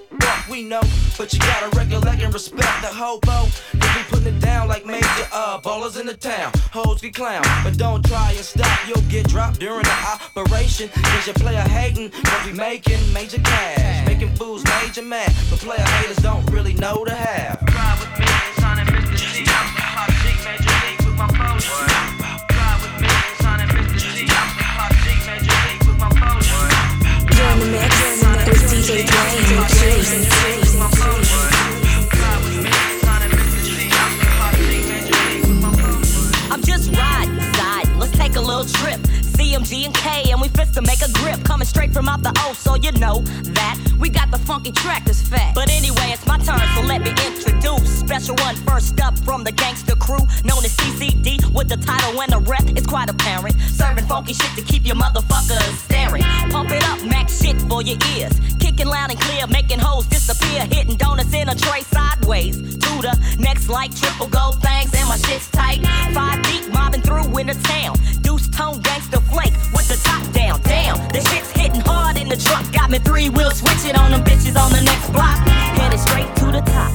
We 0.50 0.64
know, 0.64 0.82
but 1.18 1.34
you 1.34 1.40
gotta 1.40 1.76
recollect 1.78 2.22
and 2.22 2.34
respect 2.34 2.82
the 2.82 2.88
hobo. 2.88 3.50
Cause 3.80 3.96
we 3.96 4.04
putting 4.10 4.36
it 4.36 4.40
down 4.40 4.68
like 4.68 4.86
major 4.86 5.28
uh 5.34 5.60
ballers 5.60 6.00
in 6.00 6.06
the 6.06 6.16
town. 6.16 6.52
Hoes 6.72 7.02
get 7.02 7.14
clown, 7.14 7.44
but 7.64 7.78
don't 7.78 8.06
try 8.06 8.32
and 8.32 8.46
stop. 8.46 8.88
You'll 8.88 9.02
get 9.10 9.28
dropped 9.28 9.60
during 9.60 9.84
the 9.84 10.18
operation. 10.36 10.90
Cause 10.90 11.28
your 11.28 11.36
player 11.36 11.62
hating, 11.62 12.12
cause 12.12 12.46
we 12.46 12.54
making 12.54 13.00
major 13.14 13.42
cash. 13.42 14.08
Making 14.08 14.36
fools 14.36 14.64
major 14.64 15.02
mad, 15.02 15.34
but 15.50 15.60
player 15.60 15.82
haters 15.82 16.18
don't 16.18 16.46
really 16.52 16.74
know 16.74 17.04
the 17.06 17.16
half. 17.16 17.62
Trip. 38.66 39.00
CMG 39.36 39.86
and 39.86 39.96
K, 39.96 40.32
and 40.32 40.42
we 40.42 40.48
fit 40.50 40.74
to 40.74 40.82
make 40.82 41.02
a 41.02 41.12
grip. 41.12 41.44
Coming 41.44 41.68
straight 41.68 41.92
from 41.92 42.08
out 42.08 42.22
the 42.22 42.34
O, 42.46 42.54
so 42.54 42.76
you 42.76 42.92
know 42.94 43.22
that 43.54 43.91
we 44.02 44.10
got 44.10 44.32
the 44.32 44.40
funky 44.40 44.72
track 44.72 45.06
that's 45.06 45.22
fat. 45.22 45.54
But 45.54 45.70
anyway, 45.70 46.10
it's 46.12 46.26
my 46.26 46.38
turn, 46.40 46.60
so 46.76 46.82
let 46.82 47.02
me 47.02 47.12
introduce. 47.12 48.00
Special 48.00 48.36
one 48.38 48.56
first 48.56 49.00
up 49.00 49.18
from 49.20 49.44
the 49.44 49.52
gangster 49.52 49.96
crew, 49.96 50.26
known 50.44 50.66
as 50.66 50.76
CCD, 50.76 51.54
with 51.54 51.70
the 51.70 51.78
title 51.78 52.20
and 52.22 52.32
the 52.32 52.40
rep. 52.40 52.64
It's 52.76 52.88
quite 52.88 53.10
apparent. 53.10 53.56
Serving 53.62 54.06
funky 54.08 54.34
shit 54.34 54.52
to 54.56 54.64
keep 54.64 54.86
your 54.86 54.96
motherfuckers 54.96 55.76
staring. 55.86 56.24
Pump 56.50 56.72
it 56.72 56.84
up, 56.90 57.04
max 57.06 57.42
shit 57.42 57.62
for 57.70 57.84
your 57.84 57.98
ears. 58.16 58.34
Kicking 58.60 58.88
loud 58.88 59.12
and 59.12 59.20
clear, 59.20 59.46
making 59.48 59.80
hoes 59.80 60.08
disappear. 60.08 60.66
Hitting 60.66 60.96
donuts 60.96 61.34
in 61.34 61.48
a 61.48 61.56
tray 61.56 61.82
sideways. 61.84 62.58
To 62.58 62.92
the 63.02 63.36
next 63.40 63.70
like 63.70 63.96
triple 63.96 64.28
gold 64.28 64.62
things, 64.62 64.94
and 64.96 65.08
my 65.08 65.18
shit's 65.18 65.50
tight. 65.52 65.86
Five 66.14 66.42
deep, 66.44 66.74
mobbing 66.74 67.02
through 67.02 67.38
in 67.38 67.48
the 67.48 67.54
town. 67.54 67.98
Deuce 68.22 68.48
tone 68.50 68.80
gangster 68.82 69.22
flake 69.32 69.54
with 69.74 69.88
the 69.88 70.00
top 70.04 70.24
down. 70.34 70.60
Damn, 70.62 70.98
the 71.10 71.22
shit's 71.30 71.52
hitting 71.52 71.82
hard 71.82 72.18
in 72.18 72.30
the 72.30 72.38
truck. 72.38 72.66
Got 72.72 72.90
me 72.90 73.00
three 73.00 73.30
wheels 73.30 73.60
switching 73.60 73.91
on 73.96 74.12
them 74.12 74.24
bitches 74.24 74.56
on 74.60 74.72
the 74.72 74.82
next 74.82 75.10
block. 75.12 75.38
Headed 75.78 76.00
straight 76.00 76.34
to 76.38 76.46
the 76.52 76.62
top. 76.62 76.92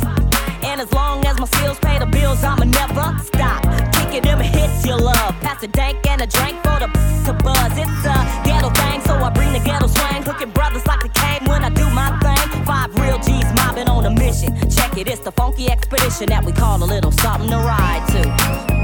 And 0.65 0.81
as 0.81 0.93
long 0.93 1.25
as 1.27 1.39
my 1.39 1.47
skills 1.47 1.79
pay 1.79 1.99
the 1.99 2.07
bills, 2.07 2.43
I'ma 2.43 2.65
never 2.65 3.07
stop. 3.25 3.63
Kicking 3.93 4.23
them 4.23 4.41
hits 4.41 4.87
you 4.87 4.97
love. 4.97 5.35
Pass 5.41 5.63
a 5.63 5.69
dank 5.69 6.07
and 6.07 6.23
a 6.23 6.27
drink 6.27 6.57
for 6.63 6.79
the 6.81 6.89
to 7.27 7.33
buzz. 7.33 7.73
It's 7.77 8.05
a 8.07 8.17
ghetto 8.45 8.71
thing, 8.71 9.01
so 9.03 9.15
I 9.15 9.31
bring 9.31 9.53
the 9.53 9.59
ghetto 9.59 9.89
swing. 9.89 10.23
Hooking 10.23 10.51
brothers 10.51 10.87
like 10.87 11.03
the 11.03 11.09
cane 11.09 11.45
when 11.51 11.65
I 11.65 11.71
do 11.71 11.89
my 11.91 12.09
thing. 12.23 12.65
Five 12.65 12.95
real 12.99 13.19
G's 13.19 13.53
mobbing 13.55 13.89
on 13.89 14.07
a 14.07 14.11
mission. 14.11 14.55
Check 14.71 14.97
it, 14.97 15.09
it's 15.09 15.21
the 15.21 15.33
funky 15.33 15.69
expedition 15.71 16.29
that 16.29 16.45
we 16.45 16.53
call 16.53 16.83
a 16.83 16.87
little 16.87 17.13
something 17.13 17.51
to 17.51 17.57
ride 17.57 18.07
to. 18.13 18.76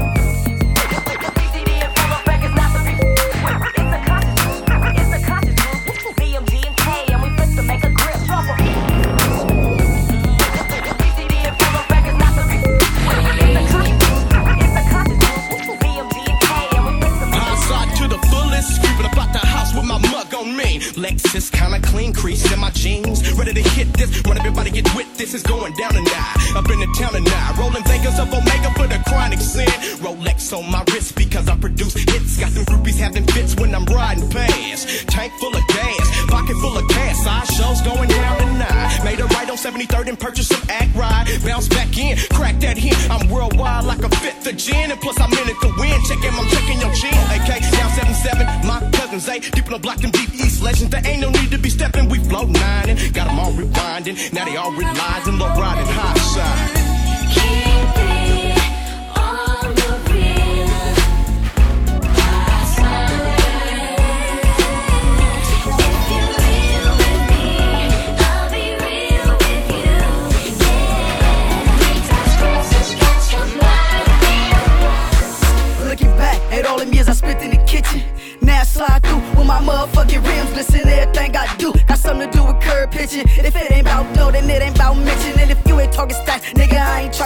Now 54.31 54.45
they 54.45 54.57
all 54.57 54.71
realize 54.71 55.27
realizing, 55.27 55.39
low 55.39 55.47
riding 55.59 55.85
high 55.87 56.17
side. 56.19 56.83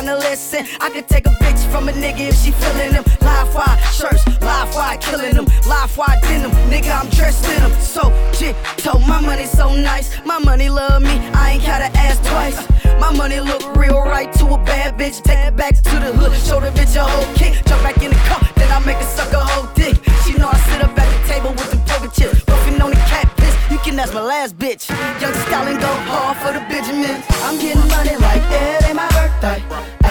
Tryna 0.07 0.19
listen. 0.19 0.65
I 0.79 0.89
could 0.89 1.07
take 1.09 1.25
a 1.25 1.31
bitch 1.31 1.59
from 1.69 1.89
a 1.89 1.91
nigga 1.91 2.29
if 2.29 2.35
she 2.41 2.51
feeling 2.51 2.93
them. 2.93 3.03
Live 3.19 3.53
wire 3.53 3.77
shirts, 3.91 4.25
live 4.41 4.73
wire 4.73 4.97
killing 4.99 5.35
them. 5.35 5.45
Live 5.67 5.97
wire 5.97 6.17
denim, 6.21 6.51
nigga, 6.71 6.97
I'm 6.97 7.09
dressed 7.09 7.43
in 7.43 7.59
them. 7.59 7.71
So, 7.81 8.07
shit, 8.31 8.55
told 8.77 9.05
my 9.05 9.19
money 9.19 9.43
so 9.43 9.75
nice. 9.75 10.23
My 10.23 10.39
money 10.39 10.69
love 10.69 11.01
me, 11.01 11.19
I 11.35 11.53
ain't 11.53 11.65
gotta 11.65 11.91
ask 11.97 12.23
twice. 12.23 12.57
My 13.01 13.11
money 13.11 13.41
look 13.41 13.75
real 13.75 13.99
right 13.99 14.31
to 14.39 14.45
a 14.53 14.57
bad 14.57 14.97
bitch. 14.97 15.21
Take 15.23 15.39
it 15.39 15.57
back 15.57 15.75
to 15.75 15.95
the 15.99 16.13
hood, 16.15 16.37
show 16.39 16.61
the 16.61 16.71
bitch 16.71 16.95
a 16.95 17.03
whole 17.03 17.35
kick. 17.35 17.53
Jump 17.65 17.83
back 17.83 18.01
in 18.01 18.11
the 18.11 18.21
car, 18.31 18.39
then 18.55 18.71
I 18.71 18.79
make 18.85 18.97
a 18.97 19.03
sucker 19.03 19.43
whole 19.43 19.67
dick. 19.75 19.95
She 20.23 20.37
know 20.37 20.47
I 20.47 20.57
sit 20.71 20.81
up 20.83 20.97
at 20.97 21.07
the 21.11 21.27
table 21.27 21.51
with 21.51 21.69
the 21.69 21.79
poker 21.85 22.11
chips. 22.15 22.45
Puffing 22.45 22.81
on 22.81 22.91
the 22.91 23.03
cat 23.11 23.27
piss, 23.35 23.55
you 23.69 23.77
can 23.79 23.99
ask 23.99 24.13
my 24.13 24.21
last 24.21 24.57
bitch. 24.57 24.87
Young 25.19 25.33
Stalin 25.33 25.75
go 25.75 25.91
hard 26.07 26.37
for 26.37 26.53
the 26.53 26.63
Benjamins. 26.71 27.25
I'm 27.43 27.59
getting 27.59 27.85
money 27.89 28.15
like 28.15 28.43
it 28.55 28.87
ain't 28.87 28.95
my 28.95 29.16
tai. 29.41 30.06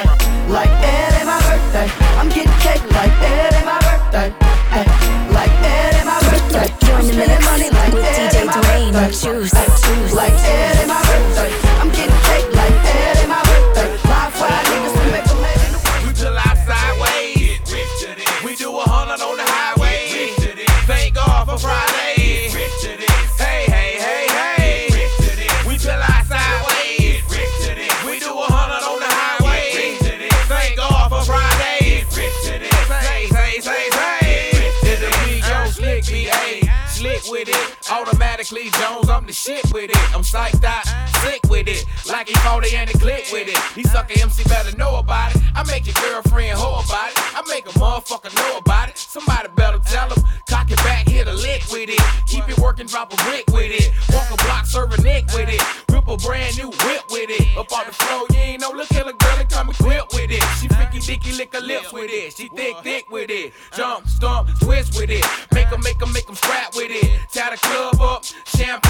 Shit 39.47 39.73
with 39.73 39.91
it. 39.91 40.15
I'm 40.15 40.23
psyched 40.23 40.65
out, 40.65 40.85
sick 41.23 41.41
with 41.49 41.69
it. 41.69 41.87
Like 42.07 42.29
he 42.29 42.35
40 42.35 42.77
and 42.77 42.91
he 42.91 42.99
click 42.99 43.27
with 43.31 43.49
it. 43.49 43.59
He 43.75 43.85
suck 43.85 44.11
a 44.11 44.21
MC 44.21 44.43
better 44.45 44.77
know 44.77 44.97
about 44.97 45.35
it. 45.35 45.43
I 45.55 45.63
make 45.65 45.87
your 45.87 45.95
girlfriend 46.03 46.59
hoe 46.59 46.83
about 46.83 47.11
it. 47.11 47.19
I 47.19 47.43
make 47.49 47.67
a 47.67 47.79
motherfucker 47.79 48.35
know 48.35 48.59
about 48.59 48.89
it. 48.89 48.99
Somebody 48.99 49.49
better 49.55 49.79
tell 49.79 50.11
him. 50.11 50.23
Cock 50.49 50.71
it 50.71 50.79
back, 50.79 51.09
hit 51.09 51.29
a 51.29 51.35
lick 51.35 51.63
with 51.71 51.89
it. 51.89 52.01
Keep 52.27 52.49
it 52.49 52.59
working, 52.59 52.87
drop 52.87 53.13
a 53.13 53.17
brick 53.25 53.47
with 53.49 53.71
it. 53.71 53.93
Walk 54.13 54.31
a 54.33 54.37
block, 54.45 54.67
serve 54.67 54.93
a 54.93 55.01
nick 55.03 55.27
with 55.33 55.49
it. 55.49 55.63
Rip 55.93 56.09
a 56.09 56.17
brand 56.17 56.59
new 56.59 56.71
whip 56.71 57.05
with 57.11 57.31
it. 57.31 57.57
Up 57.57 57.73
on 57.73 57.87
the 57.87 57.93
floor, 57.93 58.27
you 58.31 58.39
ain't 58.39 58.61
no 58.61 58.71
look 58.71 58.91
at 58.93 59.07
a 59.07 59.13
girl 59.13 59.37
and 59.39 59.49
come 59.49 59.71
equipped 59.71 60.13
with 60.15 60.31
it. 60.31 60.43
She 60.61 60.67
freaky 60.69 60.99
dicky 60.99 61.33
lick 61.33 61.55
her 61.55 61.61
lips 61.61 61.93
with 61.93 62.11
it. 62.11 62.37
She 62.37 62.49
thick, 62.49 62.77
thick 62.83 63.11
with 63.11 63.31
it. 63.31 63.53
Jump, 63.77 64.09
stomp, 64.09 64.49
twist 64.61 64.99
with 64.99 65.11
it. 65.11 65.25
Make 65.53 65.71
'em, 65.73 65.81
make 65.83 66.03
'em, 66.03 66.13
make 66.13 66.29
'em 66.29 66.35
scrap 66.35 66.75
with 66.75 66.91
it. 66.91 67.21
Tie 67.33 67.51
the 67.51 67.57
club 67.57 68.01
up, 68.01 68.25
champagne 68.47 68.86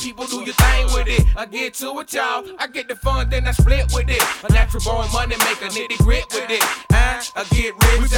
people 0.00 0.26
do 0.26 0.42
your 0.42 0.54
thing 0.54 0.86
with 0.94 1.08
it. 1.08 1.24
I 1.36 1.46
get 1.46 1.74
to 1.74 1.98
it, 2.00 2.12
y'all. 2.12 2.44
I 2.58 2.66
get 2.66 2.88
the 2.88 2.96
fun, 2.96 3.28
then 3.28 3.46
I 3.46 3.52
split 3.52 3.92
with 3.92 4.08
it. 4.08 4.22
A 4.44 4.52
natural 4.52 4.82
born 4.82 5.06
money 5.12 5.36
make 5.38 5.60
a 5.60 5.68
nitty 5.68 5.98
grit 5.98 6.24
with 6.32 6.50
it. 6.50 6.62
Uh, 6.92 7.22
I 7.36 7.44
get 7.50 7.74
rich, 7.74 8.00
we 8.00 8.08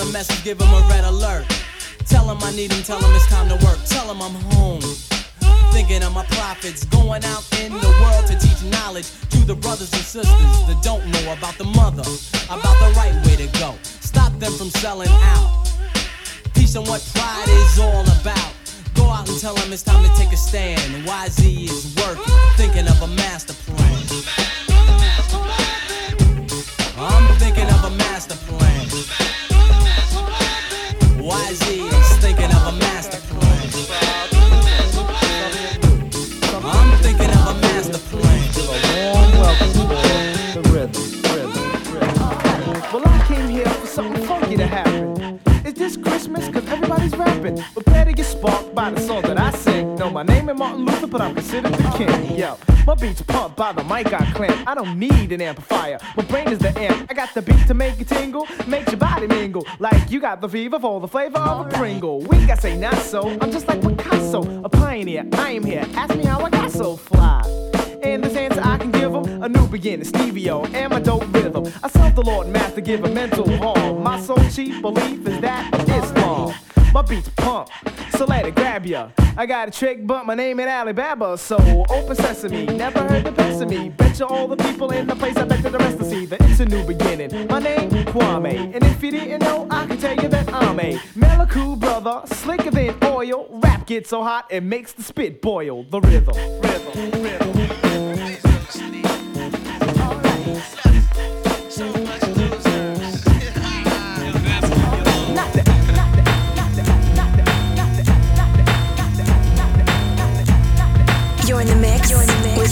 Give 0.00 0.12
message, 0.14 0.42
give 0.44 0.56
them 0.56 0.72
a 0.72 0.80
red 0.88 1.04
alert. 1.04 1.44
Tell 2.06 2.26
them 2.26 2.38
I 2.40 2.50
need 2.52 2.70
them, 2.70 2.82
tell 2.82 2.98
them 2.98 3.14
it's 3.14 3.26
time 3.26 3.50
to 3.50 3.54
work. 3.66 3.78
Tell 3.84 4.06
them 4.08 4.22
I'm 4.22 4.34
home. 4.56 4.80
Thinking 5.72 6.02
of 6.02 6.14
my 6.14 6.24
profits, 6.24 6.84
going 6.86 7.22
out 7.24 7.44
in 7.60 7.70
the 7.72 7.92
world 8.00 8.26
to 8.28 8.38
teach 8.38 8.62
knowledge 8.72 9.10
to 9.28 9.38
the 9.44 9.54
brothers 9.54 9.92
and 9.92 10.00
sisters 10.00 10.56
that 10.66 10.80
don't 10.82 11.04
know 11.06 11.32
about 11.34 11.58
the 11.58 11.64
mother, 11.64 12.00
about 12.48 12.76
the 12.80 12.94
right 12.96 13.12
way 13.26 13.36
to 13.44 13.58
go. 13.58 13.74
Stop 13.82 14.32
them 14.38 14.52
from 14.52 14.70
selling 14.70 15.10
out. 15.36 15.68
Teach 16.54 16.72
them 16.72 16.84
what 16.84 17.06
pride 17.12 17.48
is 17.48 17.78
all 17.78 18.00
about. 18.20 18.54
Go 18.94 19.04
out 19.04 19.28
and 19.28 19.38
tell 19.38 19.54
them 19.54 19.70
it's 19.70 19.82
time 19.82 20.02
to 20.02 20.10
take 20.16 20.32
a 20.32 20.36
stand. 20.38 20.80
YZ 21.04 21.64
is 21.68 21.94
working, 22.00 22.24
thinking 22.56 22.88
of 22.88 23.02
a 23.02 23.08
master 23.20 23.52
plan. 23.68 24.00
I'm 26.96 27.36
thinking 27.36 27.68
of 27.68 27.84
a 27.84 27.90
master 27.90 28.36
plan. 28.48 28.69
YZ 31.20 31.86
is 31.86 32.16
thinking 32.16 32.46
of 32.46 32.66
a 32.66 32.72
master 32.78 33.20
plan. 33.28 33.68
I'm 36.64 37.02
thinking 37.02 37.28
of 37.28 37.46
a 37.46 37.60
master 37.60 37.98
plan. 38.08 38.50
warm 39.04 39.32
welcome 39.32 39.72
to 39.72 40.62
the 40.62 40.68
rhythm, 40.70 41.04
rhythm, 41.34 41.66
rhythm. 41.92 42.92
Well, 42.92 43.06
I 43.06 43.24
came 43.28 43.50
here 43.50 43.68
for 43.68 43.86
something 43.86 44.26
funky 44.26 44.56
to 44.56 44.66
happen. 44.66 45.38
Is 45.66 45.74
this 45.74 45.98
Christmas? 45.98 46.48
Cause 46.48 46.66
everybody's 46.68 47.14
rapping. 47.14 47.62
Prepare 47.74 48.06
to 48.06 48.12
get 48.14 48.24
sparked 48.24 48.74
by 48.74 48.90
the 48.90 49.00
song 49.00 49.20
that 49.22 49.38
I 49.38 49.50
sing. 49.50 49.96
Know 49.96 50.08
my 50.08 50.22
name 50.22 50.48
is 50.48 50.56
Martin 50.56 50.86
Luther, 50.86 51.06
but 51.06 51.20
I'm 51.20 51.34
considered 51.34 51.74
the 51.74 51.90
king. 51.98 52.38
Yo, 52.38 52.56
my 52.90 52.96
beats 52.96 53.22
pumped 53.22 53.56
by 53.56 53.70
the 53.70 53.84
mic 53.84 54.12
I 54.12 54.28
clamp. 54.32 54.68
I 54.68 54.74
don't 54.74 54.98
need 54.98 55.30
an 55.30 55.40
amplifier. 55.40 56.00
My 56.16 56.24
brain 56.24 56.48
is 56.48 56.58
the 56.58 56.76
amp. 56.76 57.08
I 57.08 57.14
got 57.14 57.32
the 57.34 57.40
beat 57.40 57.64
to 57.68 57.74
make 57.74 58.00
you 58.00 58.04
tingle, 58.04 58.48
make 58.66 58.88
your 58.88 58.96
body 58.96 59.28
mingle. 59.28 59.64
Like 59.78 60.10
you 60.10 60.20
got 60.20 60.40
the 60.40 60.48
fever 60.48 60.80
for 60.80 60.98
the 61.00 61.06
flavor 61.06 61.38
of 61.38 61.66
a 61.66 61.70
Pringle. 61.70 62.18
We 62.22 62.44
got 62.46 62.60
say 62.60 62.76
not 62.76 62.96
so. 62.96 63.28
I'm 63.40 63.52
just 63.52 63.68
like 63.68 63.80
Picasso, 63.80 64.42
a 64.64 64.68
pioneer. 64.68 65.24
I 65.34 65.52
am 65.52 65.62
here. 65.62 65.86
Ask 65.94 66.16
me 66.16 66.24
how 66.24 66.40
I 66.40 66.50
got 66.50 66.72
so 66.72 66.96
fly. 66.96 67.42
And 68.02 68.24
this 68.24 68.34
answer 68.34 68.60
I 68.60 68.78
can 68.78 68.90
give 68.90 69.12
them 69.12 69.40
a 69.40 69.48
new 69.48 69.68
beginning, 69.68 70.06
Stevio, 70.06 70.68
and 70.74 70.90
my 70.90 70.98
dope 70.98 71.32
rhythm. 71.32 71.72
I 71.84 71.88
self 71.88 72.16
the 72.16 72.22
Lord 72.22 72.48
Master, 72.48 72.80
give 72.80 73.04
a 73.04 73.08
mental 73.08 73.48
harm. 73.58 74.02
My 74.02 74.18
sole 74.20 74.48
chief 74.50 74.82
belief 74.82 75.24
is 75.28 75.40
that 75.42 75.72
it's 75.74 76.06
Islam. 76.06 76.54
My 76.92 77.02
beats 77.02 77.28
pump, 77.36 77.70
so 78.16 78.24
let 78.24 78.46
it 78.46 78.56
grab 78.56 78.84
ya. 78.84 79.10
I 79.36 79.46
got 79.46 79.68
a 79.68 79.70
trick, 79.70 80.04
but 80.06 80.26
my 80.26 80.34
name 80.34 80.58
ain't 80.58 80.68
Alibaba, 80.68 81.38
so 81.38 81.56
open 81.88 82.16
sesame. 82.16 82.66
Never 82.66 83.06
heard 83.06 83.24
the 83.24 83.30
best 83.30 83.62
of 83.62 83.70
me. 83.70 83.90
Bet 83.90 84.18
you 84.18 84.26
all 84.26 84.48
the 84.48 84.56
people 84.56 84.90
in 84.90 85.06
the 85.06 85.14
place, 85.14 85.36
I 85.36 85.44
bet 85.44 85.62
you 85.62 85.70
the 85.70 85.78
rest 85.78 85.98
to 85.98 86.04
see 86.04 86.26
that 86.26 86.40
it's 86.42 86.58
a 86.58 86.64
new 86.64 86.84
beginning. 86.84 87.46
My 87.46 87.60
name, 87.60 87.90
Kwame, 87.90 88.74
and 88.74 88.82
if 88.84 89.02
you 89.04 89.12
didn't 89.12 89.42
know, 89.42 89.68
I 89.70 89.86
can 89.86 89.98
tell 89.98 90.16
you 90.16 90.28
that 90.30 90.52
I'm 90.52 90.80
a 90.80 90.96
Meliku 91.14 91.78
brother, 91.78 92.22
slicker 92.26 92.72
than 92.72 92.96
oil. 93.04 93.46
Rap 93.62 93.86
gets 93.86 94.10
so 94.10 94.24
hot, 94.24 94.46
it 94.50 94.64
makes 94.64 94.92
the 94.92 95.04
spit 95.04 95.40
boil. 95.40 95.84
The 95.84 96.00
rhythm, 96.00 96.34
rhythm, 96.60 97.22
rhythm. 97.22 97.50
You're 98.00 98.16
in 98.16 98.40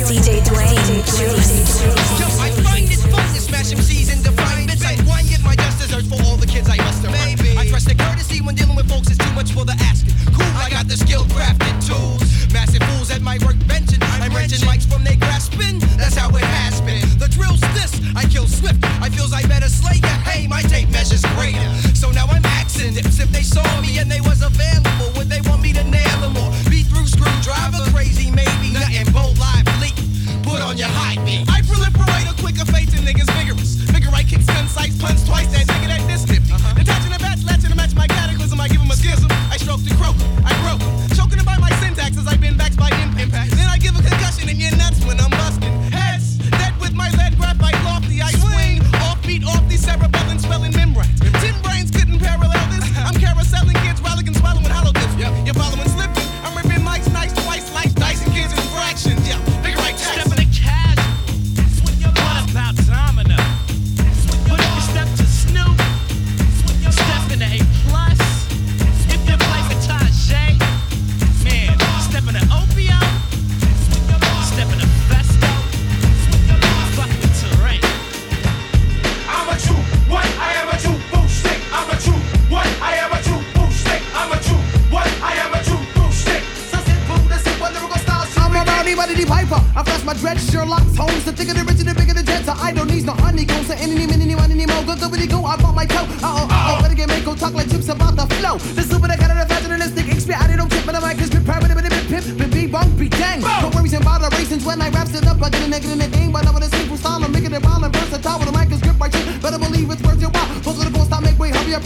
DJ 0.08 0.40
Dwayne. 0.40 1.04
Juice. 1.04 2.40
I 2.40 2.48
find 2.64 2.88
it 2.88 2.96
fun 3.12 3.28
to 3.36 3.40
smash 3.44 3.76
MCs 3.76 4.08
and 4.10 4.24
define 4.24 4.64
bits. 4.64 4.80
I 4.82 4.96
one 5.04 5.26
get 5.28 5.44
my 5.44 5.54
just 5.54 5.84
desserts 5.84 6.08
for 6.08 6.16
all 6.24 6.38
the 6.40 6.46
kids 6.46 6.64
I 6.64 6.78
must 6.80 7.04
have 7.04 7.12
Maybe. 7.12 7.52
I 7.58 7.68
trust 7.68 7.88
the 7.88 7.94
courtesy 7.94 8.40
when 8.40 8.54
dealing 8.54 8.74
with 8.74 8.88
folks 8.88 9.10
is 9.10 9.18
too 9.18 9.28
much 9.36 9.52
for 9.52 9.66
the 9.66 9.76
asking. 9.84 10.16
Cool, 10.32 10.48
I 10.56 10.70
got 10.70 10.88
the 10.88 10.96
skill 10.96 11.24
crafted 11.28 11.76
tools. 11.84 12.24
Massive 12.56 12.80
fools 12.88 13.10
at 13.10 13.20
my 13.20 13.36
workbench 13.44 13.92
and 13.92 14.02
I'm 14.24 14.32
wrenching 14.32 14.64
mics 14.64 14.88
from 14.88 15.04
they 15.04 15.16
grasping. 15.16 15.76
That's 16.00 16.16
how 16.16 16.32
it 16.32 16.48
has 16.56 16.80
been. 16.80 17.04
The 17.20 17.28
drill's 17.28 17.60
this. 17.76 17.92
I 18.16 18.24
kill 18.24 18.48
swift. 18.48 18.80
I 19.04 19.10
feels 19.12 19.34
I 19.34 19.44
better 19.44 19.68
slay 19.68 20.00
ya. 20.00 20.14
Hey, 20.24 20.48
my 20.48 20.62
tape 20.62 20.88
measures 20.88 21.20
greater. 21.36 21.68
So 21.92 22.08
now 22.12 22.24
I'm 22.32 22.46
axing 22.56 22.94
dips. 22.94 23.20
If 23.20 23.28
they 23.28 23.44
saw 23.44 23.66
me 23.82 23.98
and 23.98 24.10
they 24.10 24.22
was 24.22 24.40
available, 24.40 24.78
would 24.78 24.87
your 30.78 30.88
high 30.88 31.18
beat. 31.24 31.42
I 31.50 31.60
proliferate 31.62 32.30
a 32.30 32.40
quicker 32.40 32.64
fate 32.70 32.88
to 32.90 32.98
niggas 33.02 33.26
vigorous. 33.34 33.82
Figure 33.90 34.10
I 34.14 34.22
kick 34.22 34.46
ten 34.46 34.68
sights, 34.68 34.96
punch 35.02 35.26
twice, 35.26 35.50
that 35.50 35.66
nigga 35.66 35.88
that 35.88 36.07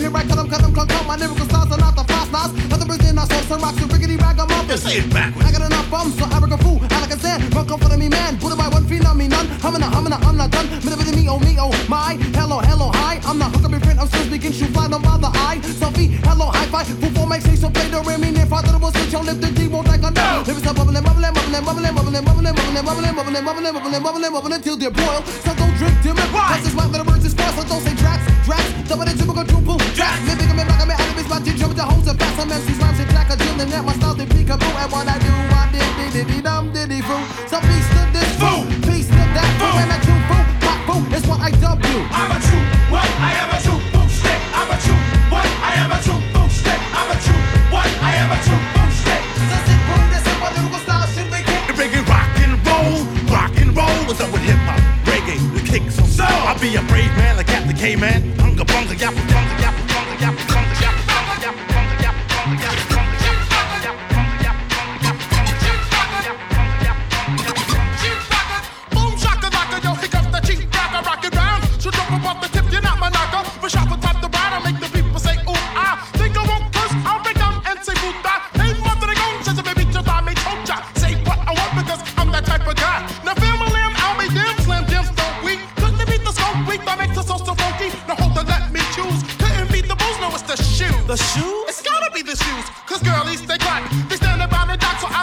here, 0.03 0.11
them, 0.11 0.49
cut 0.51 0.61
them, 0.61 0.75
cut 0.75 0.89
them. 0.89 1.07
My 1.07 1.17
lyrical 1.17 1.47
styles 1.47 1.71
are 1.71 1.79
not 1.79 1.95
the 1.95 2.05
fast 2.05 2.33
knives. 2.33 2.53
Other 2.73 2.87
brazilian, 2.87 3.19
I 3.19 3.25
saw 3.31 3.41
some 3.47 3.61
rocks, 3.63 3.79
so 3.79 3.87
riggedy 3.87 4.19
ragamuffin. 4.19 4.79
Say 4.79 4.99
it 4.99 5.11
backwards. 5.13 5.47
I 5.47 5.53
got 5.53 5.63
enough 5.63 5.91
bums, 5.91 6.19
so 6.19 6.25
I 6.27 6.39
a 6.43 6.59
fool. 6.59 6.81
I 6.91 7.01
like 7.01 7.15
a 7.15 7.19
sand, 7.19 7.55
run 7.55 7.67
come 7.67 7.81
for 7.81 7.97
me, 7.97 8.09
man. 8.09 8.39
Put 8.39 8.53
it 8.53 8.59
by 8.59 8.69
one 8.69 8.85
feet 8.87 9.07
on 9.07 9.17
me, 9.17 9.29
none. 9.29 9.47
Humming, 9.63 9.83
humming, 9.83 10.13
I'm 10.13 10.37
not 10.37 10.51
done. 10.51 10.67
Middle 10.83 10.99
of 10.99 11.15
me, 11.15 11.29
oh 11.29 11.39
me, 11.39 11.57
oh 11.59 11.73
my. 11.89 12.19
Hello, 12.35 12.59
hello, 12.59 12.91
hi. 12.93 13.21
I'm 13.25 13.39
not 13.39 13.55
hook 13.55 13.65
up 13.65 13.73
in 13.73 13.81
print, 13.81 13.99
I'm 14.01 14.09
still 14.09 14.27
speaking, 14.27 14.53
shoot 14.53 14.71
fly, 14.75 14.89
don't 14.89 15.03
bother. 15.03 15.31
I, 15.33 15.59
selfie, 15.63 16.19
hello, 16.27 16.47
high 16.51 16.67
five. 16.67 16.87
Full 16.87 17.11
form, 17.11 17.29
make 17.31 17.43
say 17.43 17.57
so, 17.57 17.71
play 17.71 17.89
the 17.89 18.01
rim, 18.03 18.21
me, 18.21 18.33
father, 18.51 18.73
the 18.75 18.91
switch, 18.91 19.15
on 19.15 19.27
lift 19.27 19.41
the 19.41 19.51
D, 19.53 19.69
won't 19.69 19.87
like 19.87 20.03
a 20.03 20.11
no. 20.11 20.43
If 20.43 20.59
it's 20.59 20.67
a 20.67 20.75
bubbling, 20.75 21.03
bubbling, 21.03 21.33
bubbling, 21.33 21.65
bubbling, 21.65 21.95
bubbling, 21.95 22.25
bubbling, 22.27 22.55
bubbling, 22.55 22.85
bubbling, 22.85 23.15
bubbling, 23.15 23.45
bubbling, 23.47 23.75
bubbling, 23.75 24.03
bubbling, 24.03 24.33
bubbling, 24.33 24.53
until 24.53 24.77
they 24.77 24.91
boil. 24.91 25.23
So 25.47 25.55
don't 25.55 25.75
drink 25.79 25.97
dim 26.03 26.19
it. 26.19 26.29
Cause 26.35 26.67
it's 26.67 26.75
wet, 26.75 26.91
the 26.91 27.05
words 27.07 27.25
is 27.25 27.35
fast, 27.35 27.55
so 27.57 27.63
don't 27.65 27.83
say 27.87 27.95
tracks, 27.95 28.27
tracks. 28.45 28.89
Double 28.89 29.07
the 29.07 29.22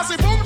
say, 0.04 0.16
boom. 0.16 0.40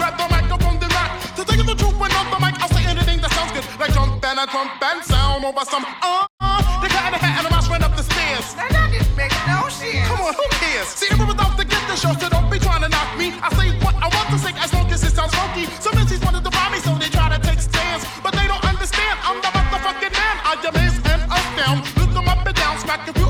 Grab 0.00 0.16
the 0.16 0.26
microphone, 0.30 0.78
rock. 0.96 1.10
To 1.36 1.42
take 1.44 1.60
the 1.66 1.74
truth 1.74 1.96
when 2.00 2.12
on 2.12 2.26
the 2.30 2.38
mic, 2.40 2.54
I'll 2.60 2.72
say 2.72 2.84
anything 2.86 3.20
that 3.20 3.32
sounds 3.32 3.52
good. 3.52 3.64
Like 3.80 3.92
jump 3.92 4.24
and 4.24 4.38
a 4.38 4.46
trump 4.46 4.80
and 4.80 5.04
sound 5.04 5.44
over 5.44 5.64
some 5.64 5.84
uh 5.84 6.26
uh. 6.40 6.80
They 6.80 6.88
got 6.88 7.08
in 7.08 7.12
the 7.12 7.20
hat 7.20 7.44
and 7.44 7.50
mouse 7.50 7.68
ran 7.68 7.82
up 7.82 7.94
the 7.96 8.04
stairs. 8.04 8.56
Now 8.56 8.68
that 8.68 8.88
didn't 8.92 9.12
make 9.16 9.34
no 9.48 9.68
sense. 9.68 10.08
Come 10.08 10.20
on, 10.24 10.34
who 10.34 10.46
cares? 10.56 10.88
See, 10.94 11.08
everyone's 11.12 11.40
out 11.40 11.56
to 11.58 11.64
get 11.64 11.82
the 11.88 11.96
show, 11.96 12.12
so 12.18 12.28
don't 12.28 12.48
be 12.48 12.58
trying 12.58 12.82
to 12.82 12.90
knock 12.90 13.10
me. 13.18 13.32
I 13.40 13.48
say 13.54 13.68
what 13.84 13.94
I 13.98 14.08
want 14.08 14.28
to 14.32 14.38
say 14.38 14.52
as 14.56 14.72
long 14.72 14.88
as 14.90 15.04
it 15.04 15.12
sounds 15.12 15.34
funky. 15.34 15.64
Some 15.80 15.94
MCs 15.94 16.24
wanted 16.24 16.44
to 16.44 16.52
find 16.52 16.72
me, 16.74 16.78
so 16.80 16.94
they 16.96 17.10
try 17.10 17.30
to 17.30 17.40
take 17.40 17.60
stands. 17.60 18.04
But 18.24 18.32
they 18.34 18.46
don't 18.50 18.64
understand, 18.64 19.16
I'm 19.22 19.38
the 19.40 19.50
motherfucking 19.54 20.12
man. 20.12 20.34
I 20.44 20.56
am 20.60 20.76
is 20.82 20.96
and 21.06 21.22
us 21.30 21.46
down. 21.56 21.76
Lift 22.00 22.12
them 22.14 22.28
up 22.28 22.42
and 22.46 22.56
down, 22.56 22.74
smack 22.82 23.06
few 23.06 23.29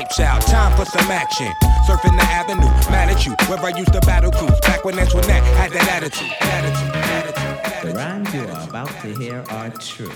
pipes 0.00 0.20
out. 0.20 0.40
Time 0.42 0.76
for 0.76 0.84
some 0.84 1.10
action. 1.10 1.52
Surfing 1.86 2.16
the 2.16 2.24
avenue, 2.24 2.66
mad 2.90 3.10
at 3.10 3.26
you. 3.26 3.32
Where 3.48 3.58
I 3.58 3.76
used 3.76 3.92
to 3.92 4.00
battle 4.00 4.30
cruise, 4.30 4.58
back 4.60 4.84
when 4.84 4.98
Antoinette 4.98 5.44
had 5.58 5.72
that 5.72 5.88
attitude. 5.88 6.30
attitude, 6.40 6.94
attitude. 6.94 7.90
The 7.90 7.96
rhymes 7.96 8.34
you 8.34 8.42
are 8.42 8.68
about 8.68 8.88
to 9.02 9.14
hear 9.18 9.44
are 9.50 9.70
true. 9.70 10.12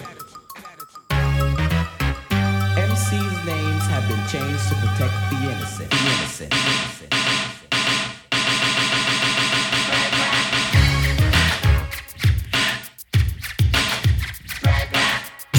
MC's 2.76 3.38
names 3.44 3.84
have 3.92 4.08
been 4.08 4.26
changed 4.28 4.68
to 4.68 4.74
protect 4.76 5.14
the 5.30 5.36
innocent. 5.52 5.90
The 5.90 5.96
innocent. 5.96 6.54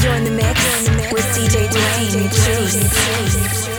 You're 0.02 0.16
in 0.16 0.24
the 0.24 0.32
mix 0.32 0.60
with 1.12 1.26
DJ 1.36 1.68
Dwayne 1.68 2.30
Juice. 2.46 3.75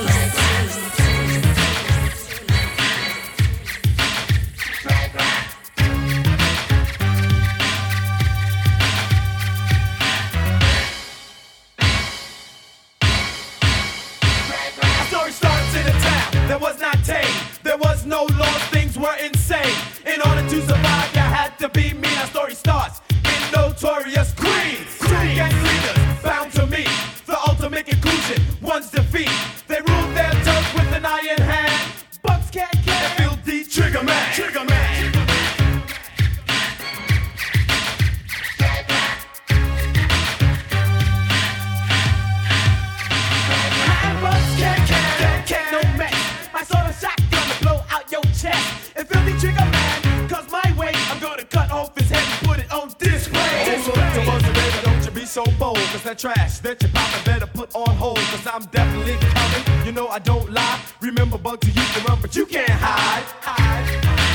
So 55.36 55.44
bold. 55.58 55.76
Cause 55.92 56.02
that 56.04 56.18
trash 56.18 56.60
that 56.60 56.82
you 56.82 56.88
poppin' 56.88 57.24
better 57.26 57.46
put 57.46 57.74
on 57.74 57.94
hold. 57.96 58.16
Cause 58.16 58.46
I'm 58.46 58.64
definitely 58.66 59.16
coming. 59.20 59.86
You 59.86 59.92
know 59.92 60.08
I 60.08 60.18
don't 60.18 60.50
lie. 60.50 60.80
Remember, 61.02 61.36
used 61.62 61.94
to 61.94 62.00
run, 62.08 62.18
but 62.22 62.34
you 62.34 62.46
can't 62.46 62.70
hide. 62.70 63.22
hide. 63.42 64.25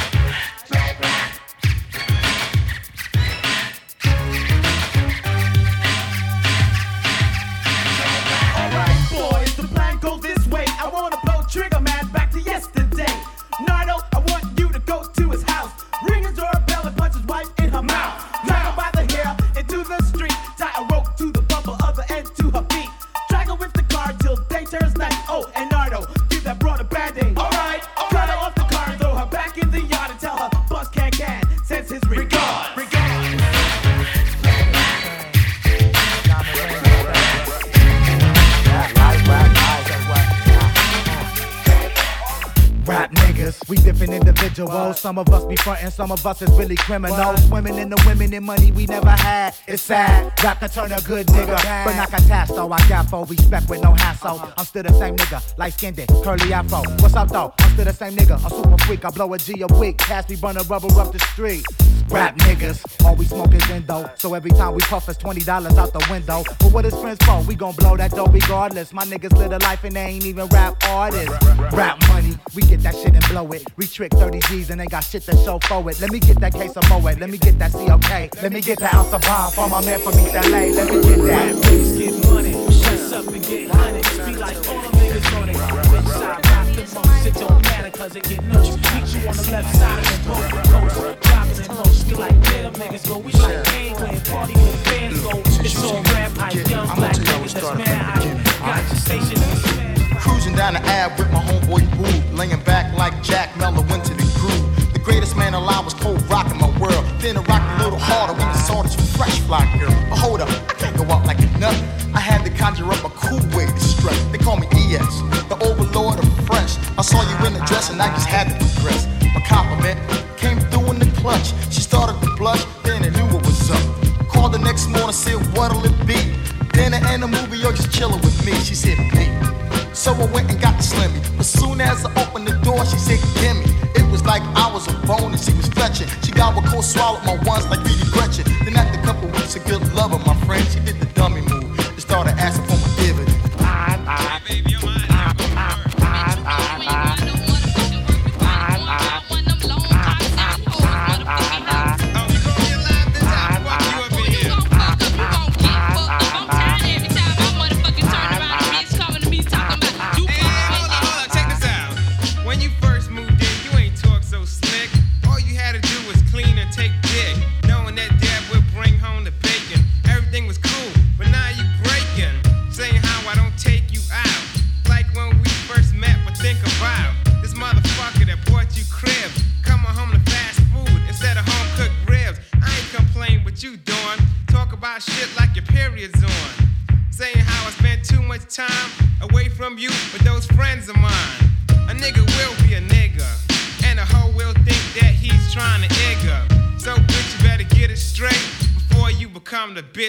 Individuals. 44.32 45.00
Some 45.00 45.18
of 45.18 45.30
us 45.30 45.46
be 45.46 45.56
frontin', 45.58 45.92
some 45.92 46.12
of 46.12 46.26
us 46.26 46.42
is 46.42 46.50
really 46.52 46.76
criminals. 46.76 47.46
Swimming 47.48 47.78
in 47.78 47.90
the 47.90 48.02
women 48.06 48.34
and 48.34 48.46
money 48.46 48.72
we 48.72 48.86
never 48.86 49.10
had. 49.10 49.56
It's 49.68 49.84
sad. 49.84 50.32
Rap 50.44 50.60
can 50.60 50.70
turn 50.70 50.92
a 50.92 51.02
good 51.02 51.28
nigga, 51.28 51.86
but 51.86 51.96
not 51.96 52.10
catastro. 52.10 52.72
I 52.72 52.88
got 52.88 53.10
for 53.10 53.26
respect 53.26 53.70
with 53.70 53.82
no 53.82 53.94
hassle. 53.94 54.32
Uh-huh. 54.32 54.54
I'm 54.58 54.66
still 54.66 54.84
the 54.84 54.94
same 54.94 55.16
nigga, 55.16 55.58
light 55.58 55.74
skinned, 55.74 55.98
curly 56.24 56.54
afro. 56.54 56.82
What's 57.00 57.16
up 57.16 57.30
though? 57.30 57.54
I'm 57.60 57.74
still 57.74 57.86
the 57.86 57.94
same 57.94 58.16
nigga, 58.16 58.38
a 58.46 58.50
super 58.50 58.78
freak. 58.86 59.06
I 59.06 59.10
blow 59.10 59.34
a 59.34 59.38
G 59.38 59.62
a 59.62 59.68
week. 59.80 59.98
Pass 59.98 60.30
me 60.30 60.36
burning 60.36 60.68
rubber 60.68 60.88
up 61.00 61.12
the 61.12 61.20
street. 61.20 61.66
Rap 62.12 62.38
niggas, 62.40 63.06
all 63.06 63.16
we 63.16 63.24
smoke 63.24 63.54
is 63.54 63.70
endo. 63.70 64.10
So 64.18 64.34
every 64.34 64.52
time 64.52 64.74
we 64.76 64.82
puff, 64.82 65.08
it's 65.08 65.18
twenty 65.18 65.42
dollars 65.42 65.78
out 65.78 65.94
the 65.94 66.06
window. 66.12 66.44
But 66.60 66.74
what 66.74 66.86
is 66.86 66.94
friends 66.96 67.24
for? 67.24 67.42
We 67.44 67.56
gon' 67.56 67.74
blow 67.76 67.96
that 67.96 68.12
dough 68.12 68.26
regardless. 68.26 68.92
My 68.92 69.06
niggas 69.06 69.38
live 69.38 69.54
a 69.54 69.60
life 69.60 69.86
and 69.86 69.96
they 69.96 70.02
ain't 70.02 70.26
even 70.26 70.48
rap 70.48 70.76
artists. 70.90 71.34
Rap 71.72 72.02
money, 72.10 72.36
we 72.54 72.64
get 72.64 72.82
that 72.84 72.96
shit 72.96 73.14
and 73.14 73.26
blow 73.30 73.48
it. 73.54 73.64
We 73.78 73.88
trick 73.88 74.12
30 74.12 74.40
G's 74.42 74.70
and 74.72 74.82
they 74.82 74.88
got 74.88 75.06
shit 75.06 75.24
to 75.24 75.38
show 75.38 75.60
for 75.64 75.90
it. 75.90 76.02
Let 76.02 76.12
me 76.12 76.20
get 76.20 76.40
that 76.42 76.54
case 76.54 76.76
of 76.76 76.84
Moet. 76.90 77.18
Let 77.18 77.30
me 77.30 77.38
get 77.38 77.58
that 77.60 77.72
COK. 77.72 78.42
Let 78.44 78.52
me 78.52 78.60
get 78.60 78.80
that 78.80 78.94
ounce 78.94 79.14
of 79.14 79.22
bomb 79.22 79.52
for 79.52 79.70
my 79.70 79.84
man 79.86 80.00
from 80.00 80.14
East 80.20 80.34
LA. 80.34 80.42
Let 80.76 80.92
me 80.92 81.02
get 81.02 81.18
that. 81.28 81.56
Niggas 81.56 81.98
get 81.98 82.30
money, 82.30 82.52
shuts 82.72 83.14
up 83.14 83.28
and 83.28 83.44
get 83.46 83.72
honey. 83.72 84.02
Be 84.26 84.38
like 84.38 84.58
all 84.68 84.84
niggas 85.00 85.42
on 85.42 85.50
it. 85.50 85.56
Bitch 85.56 86.22
rock 86.22 86.42
the 86.44 87.42
most. 87.42 87.61
Cause 88.02 88.16
it 88.16 88.24
get. 88.24 88.42
Meet 88.42 89.14
you 89.14 89.30
on 89.30 89.38
the 89.38 89.48
left 89.52 89.76
side 89.76 90.00
of 90.00 90.10
the 90.10 90.30
boat. 90.30 91.22
Coast, 91.22 91.22
dropping 91.22 91.62
in 91.62 91.76
most. 91.78 92.08
We 92.08 92.16
like 92.16 92.36
niggas 92.42 93.08
go. 93.08 93.18
We 93.20 93.32
like 93.34 93.64
gangway, 93.66 94.20
party 94.26 94.54
bands 94.86 95.22
go. 95.22 95.38
It's 95.62 95.84
all 95.84 96.02
rap, 96.10 96.32
hype, 96.38 96.70
young 96.70 96.88
black 96.96 97.16
niggas 97.16 97.54
that's 97.54 97.78
mad 97.78 98.02
hype. 98.02 98.42
Got 98.66 98.84
your 98.90 99.00
station 99.06 99.38
in 99.38 99.50
the 99.54 100.18
Cruising 100.20 100.56
down 100.56 100.74
the 100.74 100.82
Ave 100.82 101.16
with 101.18 101.32
my 101.32 101.42
homeboy 101.46 101.84
Boo, 101.98 102.36
laying 102.36 102.64
back 102.64 102.96
like 102.98 103.14
Jack 103.22 103.56
Mello 103.58 103.82
into 103.94 104.14
the 104.16 104.26
groove. 104.40 104.94
The 104.94 105.00
greatest 105.00 105.38
man 105.38 105.54
alive 105.54 105.86
was 105.86 105.94
cold 105.94 106.22
rocking 106.30 106.58
my 106.58 106.72
world. 106.80 107.06
Then 107.20 107.38
it 107.38 107.48
rocked 107.48 107.82
a 107.82 107.84
little 107.84 108.00
harder 108.00 108.34
when 108.34 108.48
the 108.48 108.58
saw 108.58 108.82
this 108.82 108.96
fresh 109.16 109.40
fly 109.42 109.64
girl. 109.78 109.94
But 110.10 110.18
hold 110.18 110.42
up, 110.42 110.50
I 110.50 110.74
can't 110.74 110.98
go 110.98 111.04
out 111.04 111.26
like 111.26 111.40
a 111.40 111.60
nut. 111.60 112.01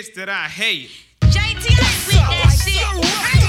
Bitch 0.03 0.15
that 0.15 0.29
I 0.29 0.49
hate. 0.49 0.91
With 1.23 1.33
that 2.15 2.63
shit. 2.65 3.42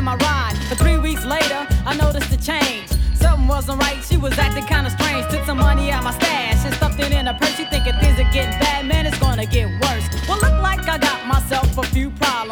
In 0.00 0.04
my 0.04 0.16
ride. 0.16 0.56
But 0.68 0.78
three 0.78 0.96
weeks 0.96 1.24
later, 1.26 1.60
I 1.84 1.94
noticed 1.94 2.32
a 2.32 2.40
change. 2.40 2.88
Something 3.14 3.46
wasn't 3.46 3.78
right, 3.82 4.02
she 4.02 4.16
was 4.16 4.32
acting 4.38 4.64
kinda 4.64 4.90
strange. 4.90 5.28
Took 5.28 5.44
some 5.44 5.58
money 5.58 5.92
out 5.92 6.02
my 6.02 6.12
stash 6.12 6.64
and 6.64 6.74
stuffed 6.74 6.98
it 6.98 7.12
in 7.12 7.26
her 7.26 7.36
purse. 7.40 7.54
She 7.56 7.64
thinking 7.66 7.94
things 8.00 8.18
are 8.18 8.32
getting 8.32 8.58
bad, 8.64 8.86
man, 8.86 9.04
it's 9.04 9.18
gonna 9.18 9.44
get 9.44 9.66
worse. 9.84 10.06
Well, 10.26 10.40
look 10.44 10.56
like 10.68 10.88
I 10.88 10.96
got 10.96 11.26
myself 11.26 11.76
a 11.76 11.84
few 11.94 12.08
problems. 12.22 12.49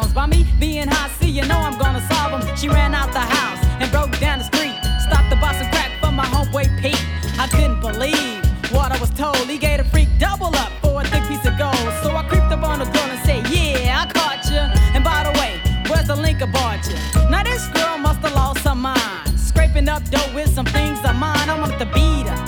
I 21.49 21.59
wanted 21.59 21.79
to 21.79 21.89
beat 21.97 22.27
her. 22.29 22.39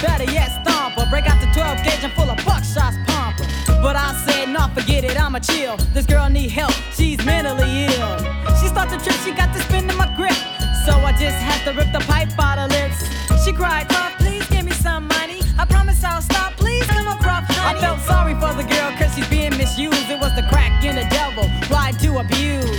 Better 0.00 0.24
yet, 0.32 0.48
stomp 0.64 0.94
her. 0.94 1.06
Break 1.10 1.26
out 1.28 1.38
the 1.40 1.50
12 1.52 1.84
gauge 1.84 2.02
and 2.02 2.12
full 2.14 2.30
of 2.30 2.38
buckshots, 2.38 2.96
pump 3.06 3.38
her. 3.38 3.82
But 3.82 3.96
I 3.96 4.16
said, 4.24 4.48
nah, 4.48 4.68
forget 4.68 5.04
it, 5.04 5.20
I'ma 5.20 5.40
chill. 5.40 5.76
This 5.92 6.06
girl 6.06 6.28
need 6.30 6.50
help, 6.50 6.72
she's 6.96 7.22
mentally 7.24 7.84
ill. 7.84 8.16
She 8.58 8.68
started 8.68 8.98
to 8.98 9.04
trip, 9.04 9.16
she 9.24 9.32
got 9.32 9.52
to 9.54 9.60
spin 9.60 9.90
in 9.90 9.96
my 9.96 10.08
grip. 10.16 10.40
So 10.86 10.92
I 10.96 11.12
just 11.12 11.36
had 11.36 11.60
to 11.66 11.76
rip 11.76 11.92
the 11.92 12.00
pipe 12.08 12.32
out 12.40 12.56
her 12.58 12.68
lips. 12.68 13.04
She 13.44 13.52
cried, 13.52 13.92
Love, 13.92 14.12
please 14.16 14.46
give 14.48 14.64
me 14.64 14.72
some 14.72 15.06
money. 15.06 15.40
I 15.58 15.66
promise 15.66 16.02
I'll 16.02 16.22
stop, 16.22 16.56
please 16.56 16.86
come 16.86 17.08
across, 17.08 17.44
honey. 17.52 17.78
I 17.78 17.80
felt 17.80 18.00
sorry 18.00 18.34
for 18.40 18.54
the 18.56 18.64
girl, 18.64 18.90
cause 18.96 19.14
she's 19.14 19.28
being 19.28 19.54
misused. 19.58 20.08
It 20.08 20.18
was 20.18 20.34
the 20.34 20.46
crack 20.48 20.82
and 20.82 20.96
the 20.96 21.04
devil, 21.12 21.44
right 21.68 21.92
to 22.00 22.18
abuse. 22.24 22.69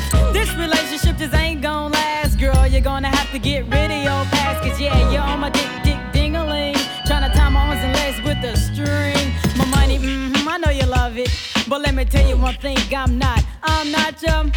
Get 3.42 3.64
rid 3.66 3.92
of 3.92 4.04
your 4.04 4.24
past, 4.32 4.62
cause 4.64 4.80
yeah, 4.80 5.12
you're 5.12 5.22
on 5.22 5.40
my 5.40 5.50
dick, 5.50 5.70
dick, 5.84 6.00
ding-a-ling. 6.14 6.76
Trying 7.06 7.30
to 7.30 7.38
tie 7.38 7.50
my 7.50 7.68
arms 7.68 7.82
and 7.84 7.94
legs 7.94 8.22
with 8.22 8.38
a 8.44 8.56
string. 8.56 9.34
My 9.58 9.66
money, 9.66 9.98
mm-hmm, 9.98 10.48
I 10.48 10.58
know 10.58 10.70
you 10.70 10.86
love 10.86 11.18
it. 11.18 11.30
But 11.68 11.82
let 11.82 11.96
me 11.96 12.06
tell 12.06 12.28
you 12.28 12.38
one 12.38 12.56
thing, 12.56 12.78
I'm 12.96 13.18
not, 13.18 13.44
I'm 13.64 13.92
not 13.92 14.22
your 14.22 14.52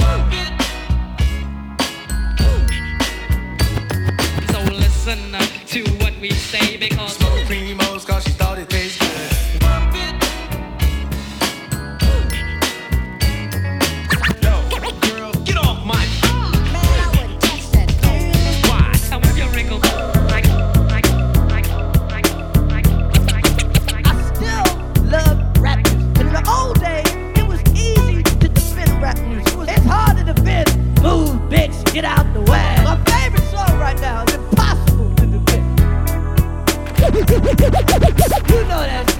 So 4.52 4.60
listen 4.72 5.34
up 5.34 5.50
to 5.66 5.82
what 6.04 6.14
we 6.20 6.30
say 6.30 6.76
because 6.76 7.16
Smoke 7.16 7.46
primos 7.46 8.06
cause 8.06 8.33
get 31.94 32.04
out 32.04 32.26
the 32.34 32.40
way. 32.40 32.76
My 32.82 33.00
favorite 33.04 33.48
song 33.50 33.78
right 33.78 33.96
now 34.00 34.24
is 34.24 34.34
impossible 34.34 35.14
to 35.14 35.26
defend. 35.26 35.78
you 38.50 38.62
know 38.64 38.82
that 38.82 39.13